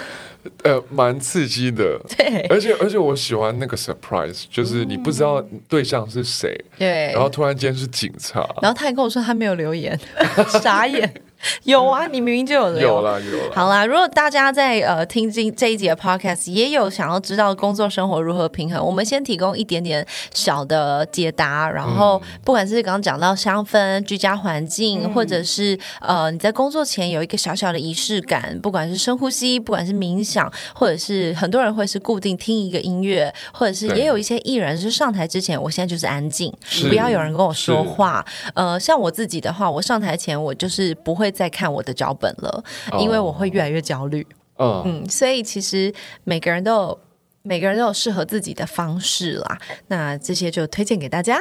[0.63, 2.01] 呃，蛮刺激的。
[2.17, 8.41] 对而且而且我喜欢那个 surprise，就是你不知道对象是谁，对，然后突然间是警察。
[8.63, 9.99] 然后他还跟我说他没有留言，
[10.63, 11.13] 傻眼。
[11.65, 12.81] 有啊，你明明就有留。
[12.81, 13.53] 有啦有啦。
[13.55, 21.71] 好啦，如果大家在呃听进这一集的 podcast，也有想要知道工作生活如何平衡，我们先提供一点点小的解答。
[21.71, 36.53] 然后，不管是刚刚讲到香氛、居家环境，或者是呃你在工作前有一个小小的仪式感，不管是深呼吸，不管是冥想，或者是很多人会是固定听一个音乐，或者是也有一些艺人是上台之前，我现在就是安静，
[36.89, 38.25] 不要有人跟我说话。
[38.55, 44.27] 呃，像我自己的话，我上台前我就是不会再看我的脚本了，哦因为我会越来越焦虑。
[44.57, 46.99] 嗯，嗯，所以其实每个人都有
[47.43, 49.59] 每个人都有适合自己的方式啦。
[49.89, 51.39] 那这些就推荐给大家。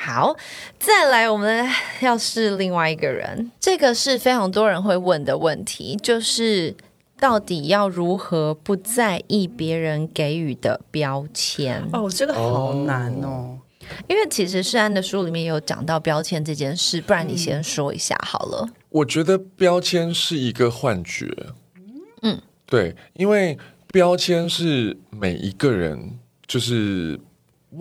[0.00, 0.34] 好，
[0.78, 1.68] 再来，我们
[2.00, 6.74] 要是另外一个人，这个是非常多人会问的问题，就是
[7.18, 11.82] 到底要如何不在意别人给予的标签？
[11.92, 13.58] 哦，这个好难哦。
[14.08, 18.68] 因为其实世安的书里面有讲到标签这件事，不然你先说一下好了。
[18.90, 21.30] 我觉得标签是一个幻觉。
[22.22, 23.56] 嗯，对，因为
[23.92, 27.18] 标签是每一个人就是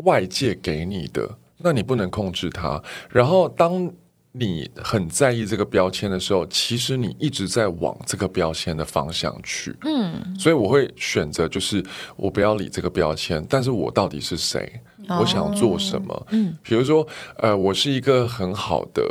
[0.03, 2.81] 外界给你的，那你不能控制它。
[3.09, 3.91] 然后当
[4.33, 9.75] 你很在意这个标签的时候，其实你一直在往这个标签的方向去。
[9.81, 11.83] 嗯，所以我会选择就是
[12.15, 14.79] 我不要理这个标签，但是我到底是谁？
[15.09, 16.27] 我想做什么？
[16.31, 19.03] 嗯，比如说，呃，我是一个很好的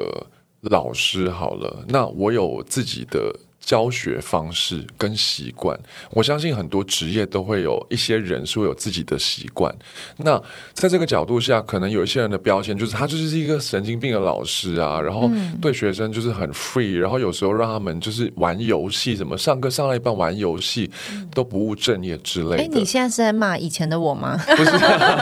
[0.62, 3.34] 老师，好了，那我有自己的。
[3.66, 5.76] 教学方式跟习惯，
[6.12, 9.74] 我相信很多职业都会有一些人是会有自己的习惯。
[10.18, 10.40] 那
[10.72, 15.28] 在这个角度下，可能有一些人的标签就是他就是一个神经病的老师啊，然后
[15.60, 20.88] 对学生就是很 free，然后有时候让他们就是玩游戏，什么上课上了一半玩游戏
[21.34, 22.62] 都不务正业之类的。
[22.62, 24.40] 哎，你现在是在骂以前的我吗？
[24.56, 24.70] 不是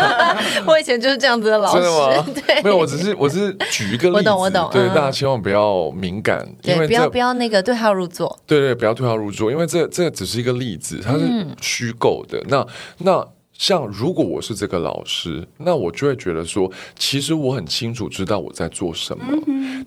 [0.68, 2.42] 我以前就是这样子的老真的吗师，？
[2.46, 8.33] 对，没有，我只是我只是举一个例子，我懂我懂对，嗯大家千万不要敏感，因，为不要不要那个对号入座。
[8.46, 12.42] 对对，不要对号入座，因为这这只是一个例子，它是虚构的。
[12.48, 12.66] 那
[12.98, 13.26] 那
[13.56, 19.24] 像如果我是这个老师，那我就会觉得说，其实我很清楚知道我在做什么。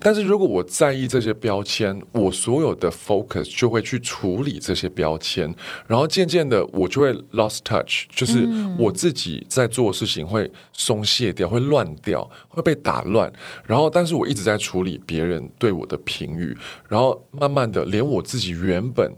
[0.00, 5.54] 但是如果我在意这些标签，我所有的 focus 就会去处理这些标签，
[5.86, 8.48] 然后渐渐的我就会 lost touch，就是
[8.78, 13.30] 我自己在做的事情会松懈掉，会乱掉，会被打乱。
[13.64, 16.56] 然后，但是我一直在处理别人对我的评语，
[16.88, 19.12] 然后慢慢的，连我自己原本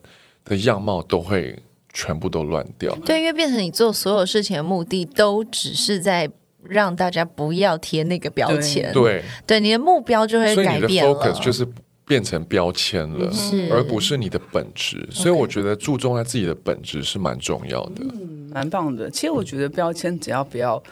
[0.45, 1.57] 的样貌都会
[1.93, 2.95] 全部都乱掉。
[3.05, 6.31] 对，因为变成你做所有事情的目的，都只是在
[6.63, 8.93] 让大家不要贴那个标签。
[8.93, 11.07] 对，对，你的目标就会所以你的改变。
[11.07, 11.67] focus 就是
[12.05, 13.31] 变成标签了，
[13.71, 15.09] 而不是你的本质。
[15.11, 18.05] 所以我觉得注重在自己的本质是蛮重要的。
[18.53, 19.09] 蛮棒的。
[19.11, 20.83] 其实我觉得标签只要不要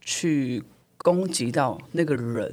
[0.00, 0.62] 去
[0.96, 2.48] 攻击到那个人，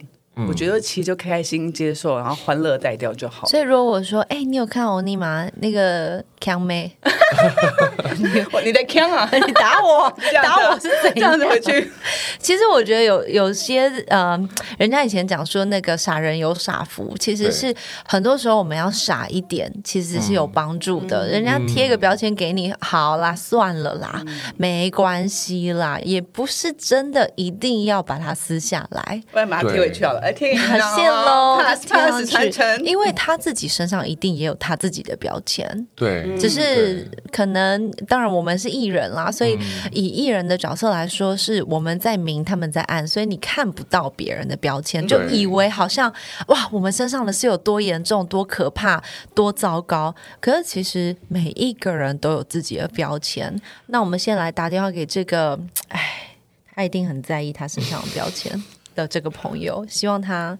[0.47, 3.47] 我觉得其实就开心接受，然后欢乐带掉就好。
[3.47, 5.47] 所以如果我说，哎、你有看欧尼吗？
[5.61, 6.91] 那个强妹，
[8.63, 9.29] 你在呛啊？
[9.33, 10.11] 你打我，
[10.43, 11.49] 打我是怎这样子样？
[11.49, 11.91] 回去，
[12.39, 14.37] 其实我觉得有有些呃，
[14.77, 17.73] 人家以前讲说那个傻人有傻福，其实是
[18.05, 21.27] 很多时候我们要傻一点，其实是有帮助的。
[21.27, 24.21] 人家贴个标签给你，好啦，算了啦，
[24.57, 29.21] 没关系啦，也不是真的一定要把它撕下来。
[29.31, 30.24] 不然把它贴回去好了。
[30.25, 32.83] 哎，贴给你很哦谢喽贴上 pass 传承，。
[32.83, 39.55] 因为他自己身上一定也有他自己的标签，对，只是可能，当然我们是艺人啦，所以
[39.91, 46.11] 以艺人的角色来说，是我们在明，他们在暗，所以你看不到别人的标签，就以为好像
[46.47, 49.03] 哇，我们身上的是有多严重、多可怕、
[49.35, 50.15] 多糟糕。
[50.41, 53.55] 可是其实每一个人都有自己的标签。
[53.85, 55.59] 那我们先来打电话给这个，
[55.89, 56.35] 哎，
[56.73, 58.51] 他一定很在意他身上的标签
[58.95, 60.57] 的这个朋友，希望他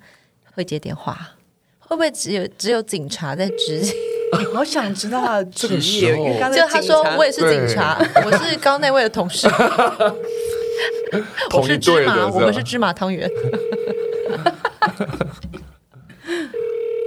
[0.53, 1.31] 会接电话。
[1.79, 3.95] 会不会只有只有警察在执行？
[4.53, 6.15] 好想知道他的职这个时业，
[6.53, 9.47] 就他说我也是警察，我是刚那位的同事，
[11.55, 13.29] 我是芝麻，我们是芝麻汤圆。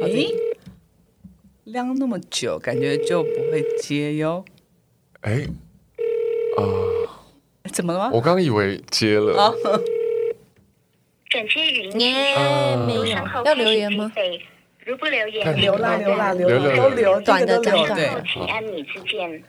[0.03, 0.33] 咦，
[1.64, 4.45] 晾那么久，感觉就不会接哟。
[5.20, 5.47] 哎，
[7.64, 8.11] 哎怎么了吗？
[8.14, 9.53] 我刚以为接了，
[11.29, 11.97] 啊感谢语音
[12.87, 13.05] 没有
[13.45, 14.11] 要留言吗？
[14.87, 18.24] 如不留言，看留啦留啦留留啦，都留，短的这个都留长对短。
[18.24, 19.45] 请按米之见。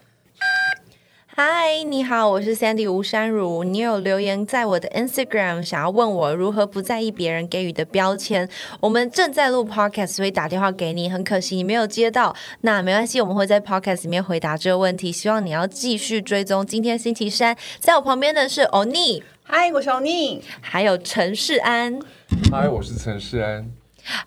[1.27, 3.63] 嗨，你好，我是 Sandy 吴山如。
[3.63, 8.49] 你有留言在我的 Instagram，想要问我如何不在意别人给予的标签。
[8.81, 12.35] 我们正在录 Podcast，所以打电话给你，很可惜你没有接到。
[12.61, 15.13] 那没关系，我们会在 Podcast 里面回答这个问题。
[15.13, 16.65] 希望你要继续追踪。
[16.67, 20.43] 今天星期三，在我旁边的是欧尼，嗨，我是欧尼。
[20.61, 21.99] 还有陈世安。
[22.51, 23.67] 嗨，我是陈世安。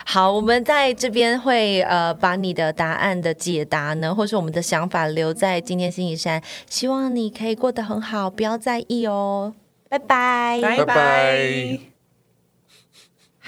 [0.05, 9.53] 好，我们在这边会呃把你的答案的解答呢，或是我们的想法留在今天星期三，希望你可以过得很好，不要在意哦。
[9.87, 10.59] 拜拜。
[10.61, 11.79] 拜拜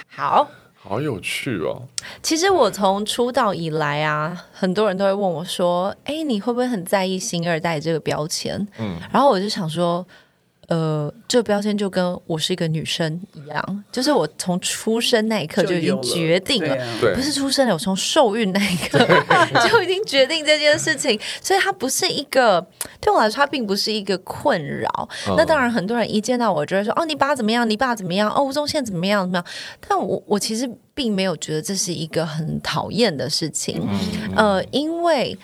[0.08, 0.48] 好。
[0.76, 1.82] 好有趣哦！
[2.22, 10.08] 其实我从出道以来啊，很多人都会问我说：“哎，你会不会很在意‘星二代’这个标签？”嗯，然后我就想说。
[10.68, 16.76] 呃，这个标签就跟我是一个女生一样，就是我从出生那一刻就已经决定了，
[17.14, 19.00] 不是出生了，我从受孕那一刻
[19.70, 22.66] 就已经决定这件事情，所以它不是一个
[23.00, 25.10] 对我来说，它并不是一个困扰。
[25.38, 27.70] 那当然，很多人一见到我就会说：“哦，你爸怎么样？
[27.70, 28.32] 你爸怎么样？
[28.34, 29.24] 哦，吴宗宪怎么样？
[29.24, 29.46] 怎么样？”
[29.88, 33.88] 但我我其实并没有觉得这是一个很讨厌的事情，
[34.36, 35.38] 呃，因为。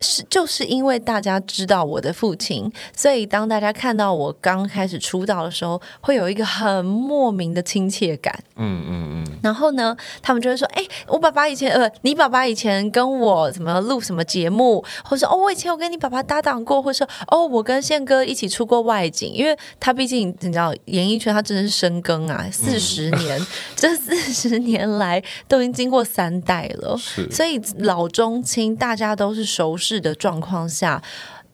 [0.00, 8.38] 是，就是因为大家知道我的父亲，所以当大家看到我刚开始出道的时候，会有一个很莫名的亲切感。
[8.56, 9.38] 嗯嗯嗯。
[9.42, 26.96] 然后呢，他们就会说：“哎，我爸爸以前呃，你爸爸以前跟我怎么录什么节目，或者说哦，我以前有跟你爸爸搭档过，或者说哦，我跟宪哥一起出过外景，因为他毕竟你知道，演艺圈他真的是深耕啊，四十 年，这四十年来都已经经过三代了，
[27.30, 31.02] 所以老中青大家都是熟识的状况下，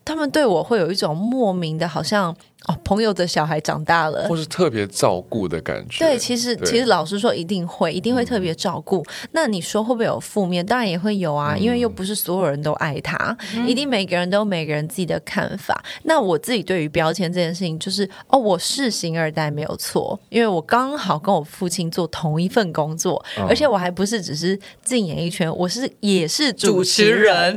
[0.03, 2.35] 他们对我会有一种莫名的，好像。
[2.67, 6.05] 哦，朋友的小孩长大了，或是特别照顾的感觉。
[6.05, 9.05] 对，其实其实老实说，一定会一定会特别照顾。
[9.31, 10.65] 那你说会不会有负面？
[10.65, 13.35] 当然也会有啊，因为又不是所有人都爱他，
[13.67, 15.83] 一定每个人都有每个人自己的看法。
[16.03, 27.55] 那我自己对于标签这件事情，就是哦，我是星二代没有错，因为我刚好跟我父亲做同一份工作，而且我还不是只是进演艺圈，我是也是主持人，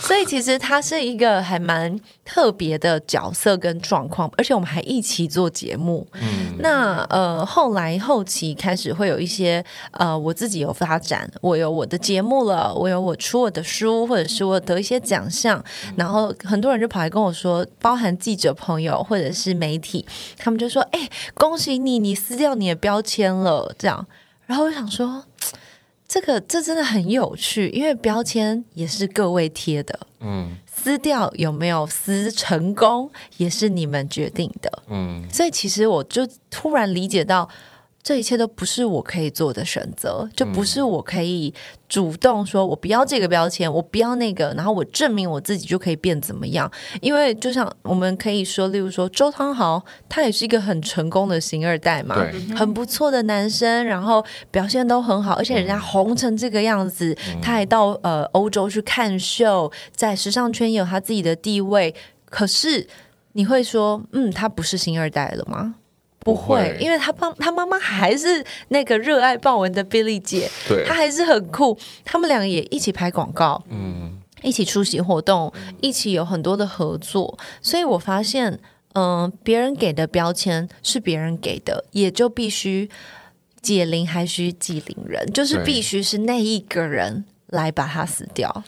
[0.00, 4.46] 所以其实他是一个还蛮特别的角色跟状况，而。
[4.46, 15.60] 且我们还一起做节目，嗯，那呃后来后期开始会有一些呃我自己有发展，我有我的节目了，我有我出我的书，或者是我得一些奖项，
[15.96, 20.06] 然后很多人就跑来跟我说，包含记者朋友或者是媒体，
[20.38, 24.06] 他们就说：“哎，恭喜你，你撕掉你的标签了。”这样，
[24.46, 25.24] 然后我想说，
[26.08, 30.56] 这个这真的很有趣，因为标签也是各位贴的，嗯。
[30.66, 34.82] 撕掉有没有撕成功，也是你们决定的。
[34.88, 37.48] 嗯，所以其实我就突然理解到。
[38.06, 41.52] 这一切都不是我可以做的选择，就不是我可以
[41.88, 46.70] 主动说，我不要这个标签，我不要那个，然后我证明我自己就可以变怎么样？
[47.00, 52.14] 因为就像我们可以说，例如说周汤豪，他也是一个很成功的星二代嘛，
[52.54, 61.92] 很不错的男生，然后表现都很好，而且人家红成这个样子，他还到呃欧洲去看秀，在时尚圈也有他自己的地位。
[62.30, 62.86] 可是
[63.32, 65.74] 你会说，嗯，他不是星二代了吗？
[66.26, 70.50] 不会，因为他爸他妈妈还是那个热爱豹纹的 Billy 姐，
[70.84, 71.78] 她还是很酷。
[72.04, 77.38] 他们两个也一起拍广告，嗯，一起出席活动，一起有很多的合作。
[77.62, 78.58] 所以我发现，
[78.94, 82.90] 嗯，别人给的标签是别人给的，也就必须
[83.62, 88.64] 解铃还需系铃人，就是必须是那一个人来把它死掉。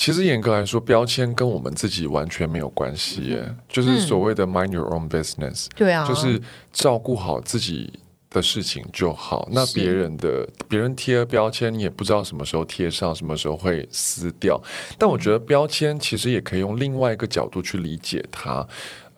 [0.00, 5.66] 其实严格来说，标签跟我们自己完全没有关系耶，就是所谓的 mind your own business。
[5.76, 6.40] 对啊，就是
[6.72, 7.92] 照顾好自己
[8.30, 9.46] 的事情就好。
[9.52, 14.58] 那别人的别人贴标签，你也不知道什么时候贴上，什么时候会撕掉。
[14.96, 18.66] 但我觉得标签其实也可以用另外一个角度去理解它。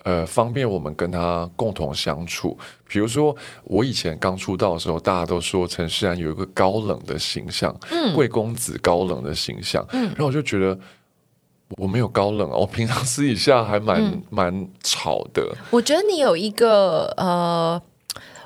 [0.04, 2.58] 呃，方便我们跟他共同相处。
[2.88, 3.34] 比如说，
[3.64, 10.78] 我以前刚出道的时候，大家都说陈世安有一个高冷的形象，嗯，贵公子高冷的形象，嗯，然后我就觉得
[11.78, 15.56] 我没有高冷啊，我平常私底下还蛮蛮吵的。
[15.70, 17.80] 我觉得你有一个呃，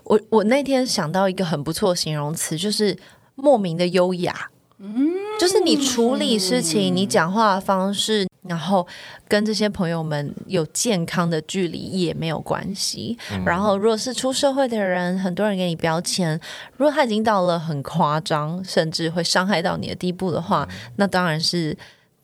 [0.04, 2.96] 我我那天想到一个很不错形容词，就是
[3.34, 8.26] 莫名的优雅，嗯，就是你处理事情，你讲话的方式。
[8.48, 8.86] 然后
[9.26, 13.18] 跟这些朋友们有健康的距离也没有关系。
[13.44, 16.40] 然后，如果是出社会的人，很多人给你标签，
[16.76, 21.76] 如果他已经到了很夸张，甚至会伤害到你的地步的话，那当然是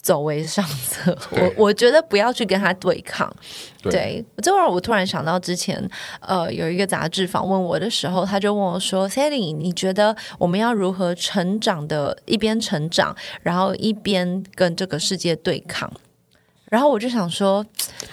[0.03, 1.16] 走为上策。
[1.30, 3.32] 我我觉得不要去跟他对抗。
[3.84, 5.88] 对，这会儿我突然想到之前，
[6.20, 12.16] 呃，有一个杂志访问我的时候，他就问我说：“Sally，你觉得我们要如何成长的？
[12.26, 15.92] 一边成长，然后一边跟这个世界对抗？”
[16.72, 17.62] 然后我就想说，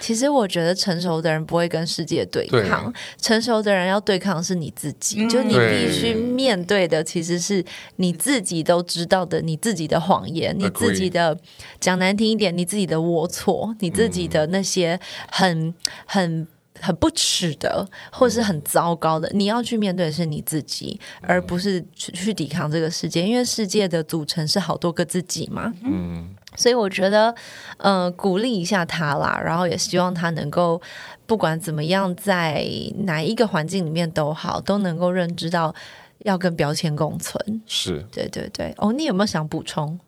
[0.00, 7.64] 其实我觉得成熟的人不会跟世界对抗，成熟的人要对抗的是你自己，就你必须面对的其实是
[7.96, 11.34] 你自己都知道的你自己的谎言，你自己的
[11.80, 15.00] 讲难听一点，你自己的龌龊，你自己的那些
[15.32, 16.46] 很很
[16.80, 25.72] 很不耻的，或是很糟糕的，你要去面对的是你自己，而不是去去抵抗这个世界，因为世界的组成是好多个自己嘛。
[25.84, 27.34] 嗯，所以我觉得，
[27.76, 30.80] 呃，鼓励一下他啦，然后也希望他能够
[31.26, 32.66] 不管怎么样，在
[33.04, 35.74] 哪一个环境里面都好，都能够认知到
[36.20, 37.62] 要跟标签共存。
[37.66, 39.98] 是对对对，哦，你有没有想补充？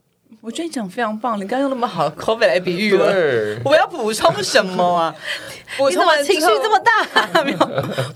[0.42, 3.12] 我觉得你讲得非常棒，你刚刚用那么好的口吻来比喻了。
[3.12, 5.14] 对，我要补充什么啊？
[5.78, 7.26] 补你怎么充完情绪这么大？
[7.32, 7.44] 大？
[7.46, 7.58] 没有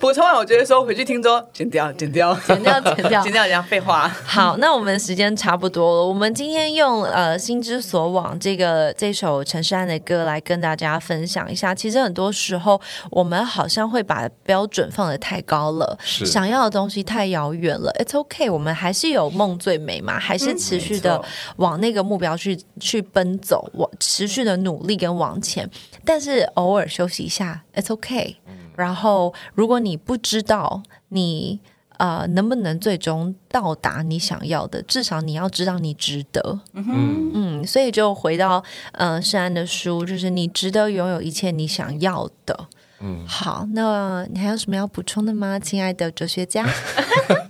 [0.01, 4.09] 补充完，我觉得说回去听之后剪掉，剪掉，剪掉剪掉 剪掉，讲废话。
[4.25, 6.05] 好，那我们时间差不多了。
[6.05, 11.73] 我们今天用呃“心之所往”这个这首陈势安的歌来跟大家分享一下。
[11.73, 17.93] 其实很多时候我们好像会把标准放的太高了，想要的东西太遥远了。
[18.01, 21.23] It's okay，我们还是有梦最美嘛，还是持续的
[21.59, 25.69] 往那个目标去去奔走，我持续的努力跟往前。
[26.05, 28.37] 但是偶尔休息一下，It's okay。
[28.77, 31.61] 然后，如果你不知道你
[31.97, 36.61] 呃能不能最终到达你想要的，至少你要知道你值得。
[36.75, 38.63] 嗯，嗯，所以就回到
[38.93, 42.69] 呃圣安的书，就是你值得拥有一切你想要的。
[43.01, 46.67] 嗯好，那你还有什么要补充的吗，亲爱的哲学家？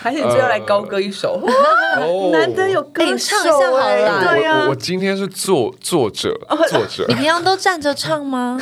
[0.00, 1.40] 还是你最后来高歌一首？
[2.00, 2.30] 哦。
[2.32, 3.84] 难得有歌唱一下好了。
[3.84, 4.24] 哎。
[4.32, 6.32] 对呀、我我今天是作作者，
[6.68, 7.04] 作者。
[7.08, 8.60] 你，平常都站着唱吗？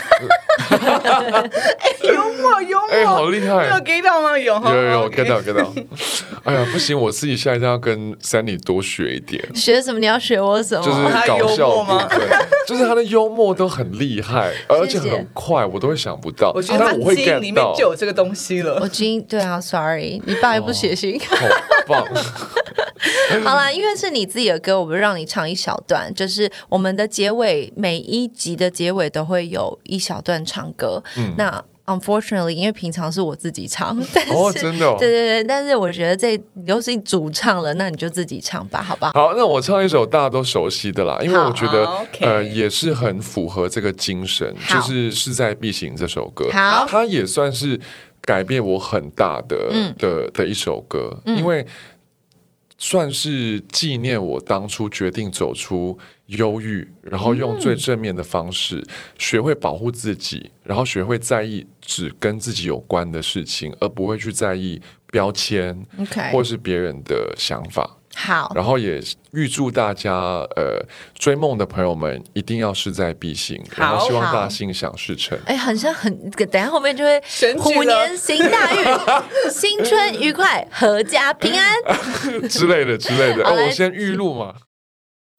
[2.02, 3.66] 幽默幽默，哎，好厉害。
[3.68, 4.38] 有！get 到吗？
[4.38, 5.72] 有有有有 get 到 get 到，
[6.44, 9.98] 哎呀，不行，我自己下一次要跟 Sandy 多学一点，学什么？
[9.98, 10.84] 你要学我什么？
[10.84, 12.04] 就是他幽搞笑默吗？
[12.08, 12.28] 部分，
[12.66, 18.78] 就是他的幽默都很厉害， 而且很快，我都会想不到，我觉得他但我会基因里面，就有这个东西了。
[18.80, 21.20] 我今对啊，sorry，你爸也不写信。
[21.20, 21.36] 好
[21.86, 22.07] 棒，
[23.44, 31.03] 好啦，因为是你自己的歌，我们让你唱一小段，就是我们的结尾，每一集的结尾都会有一小段唱歌。
[31.16, 34.94] 嗯那 unfortunately，因为平常是我自己唱，但是、哦， 真的哦。
[34.96, 39.12] 对对对，但是我觉得这你都是主唱了，那你就自己唱吧，好不好？
[39.12, 41.84] 好，那我唱一首大家都熟悉的啦，因为我觉得
[42.20, 47.78] 呃也是很符合这个精神，就是势在必行这首歌，好它也算是
[48.22, 49.94] 改变我很大的、嗯。
[49.98, 51.66] 的的一首歌，因为
[52.78, 55.96] 算是纪念我当初决定走出
[56.26, 58.84] 忧郁，然后用最正面的方式、
[59.18, 64.80] 学会保护自己，然后学会在意只跟自己有关的事情，而不会去在意
[65.12, 65.86] 标签
[66.32, 67.98] 或是别人的想法。
[68.14, 69.00] 好，然后也
[69.32, 70.12] 预祝大家
[70.56, 70.84] 呃
[71.14, 75.38] 追梦的朋友们一定要势在必行，然后希望大家心想事成。
[75.46, 78.84] 哎，很像很，等下后面就会神虎年行大运，
[79.50, 82.48] 新春愉快，阖家平安。
[82.48, 83.44] 之类的之类的。
[83.44, 84.54] 哦，我先预录嘛。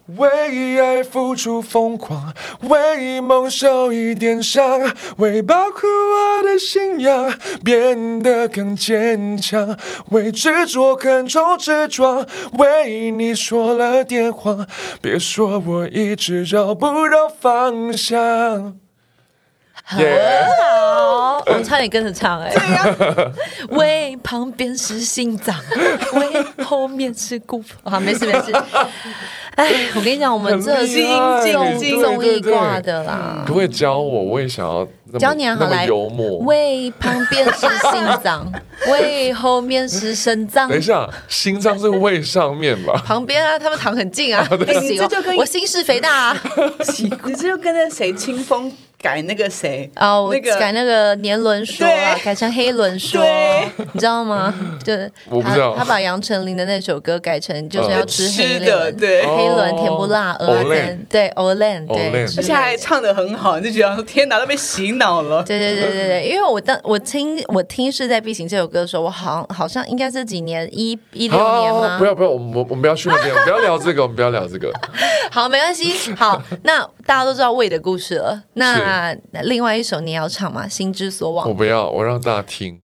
[0.07, 4.81] 为爱付出疯狂，为梦受一点伤，
[5.17, 7.33] 为保护我的信仰
[7.63, 9.77] 变得更坚强，
[10.09, 12.27] 为执着横冲直撞，
[12.57, 14.67] 为你说了点谎，
[15.01, 18.82] 别说我一直找不到方向。
[19.93, 20.05] 很
[20.69, 22.51] 好，我差点跟着唱哎、
[23.69, 25.55] 喂，旁边是心脏，
[26.13, 27.89] 喂，后面是骨头。
[27.91, 28.51] 好，没事没事。
[29.55, 33.53] 哎，我跟你讲，我们这很厉害综对综艺挂的啦可。
[33.53, 34.23] 不可以教我？
[34.23, 34.87] 我也想要
[35.19, 36.39] 教你啊，好来幽默。
[36.39, 38.51] 喂，旁边是心脏，
[38.89, 40.77] 喂，后面是肾脏等。
[40.77, 42.93] 一下，心脏是胃上面吧？
[43.05, 46.41] 旁边啊，他们躺很近啊，不哎你行这就跟，哦我心室肥大啊。
[47.25, 48.71] 你这就跟那谁清风
[49.03, 51.85] 改那个谁哦，我那个改那个年轮说
[52.23, 54.53] 改成黑轮说对，你知道吗？
[54.81, 65.43] 就是我不知道他他把杨丞琳的那首歌改成就是要吃黑吃的轮，对黑轮甜不辣，哦鹅蛋，对 Olen，对 Olen，之而且还唱的很好，你就觉得说天哪，都被洗脑了。
[65.43, 71.97] 对对对对对，因为我当我听我听《势在必行》这首歌的时候，我好像好像应该是几年一一六年吗？
[71.99, 74.71] 不要不要，我们我们不要去那边，我们不要聊这个，我们不要聊这个。
[75.29, 76.13] 好，没关系。
[76.15, 78.41] 好，那大家都知道魏的故事了。
[78.53, 78.77] 那
[79.31, 80.67] 那另外一首你要唱吗？
[80.67, 81.53] 心之所往我。
[81.53, 82.82] 不要，我让大家听。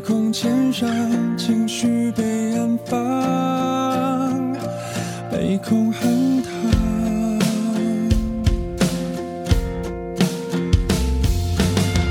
[0.00, 4.52] 空千山，情绪被安放，
[5.30, 6.50] 被空哼唱。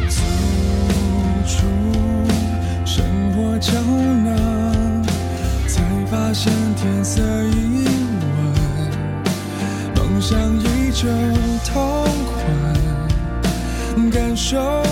[0.08, 0.22] 走
[1.48, 1.58] 出
[2.86, 3.04] 生
[3.34, 3.72] 活胶
[4.24, 5.04] 囊，
[5.68, 5.82] 才
[6.12, 7.88] 发现天色已
[9.96, 11.08] 晚，梦想依旧
[11.66, 12.06] 痛
[12.36, 12.38] 快
[14.12, 14.89] 感受。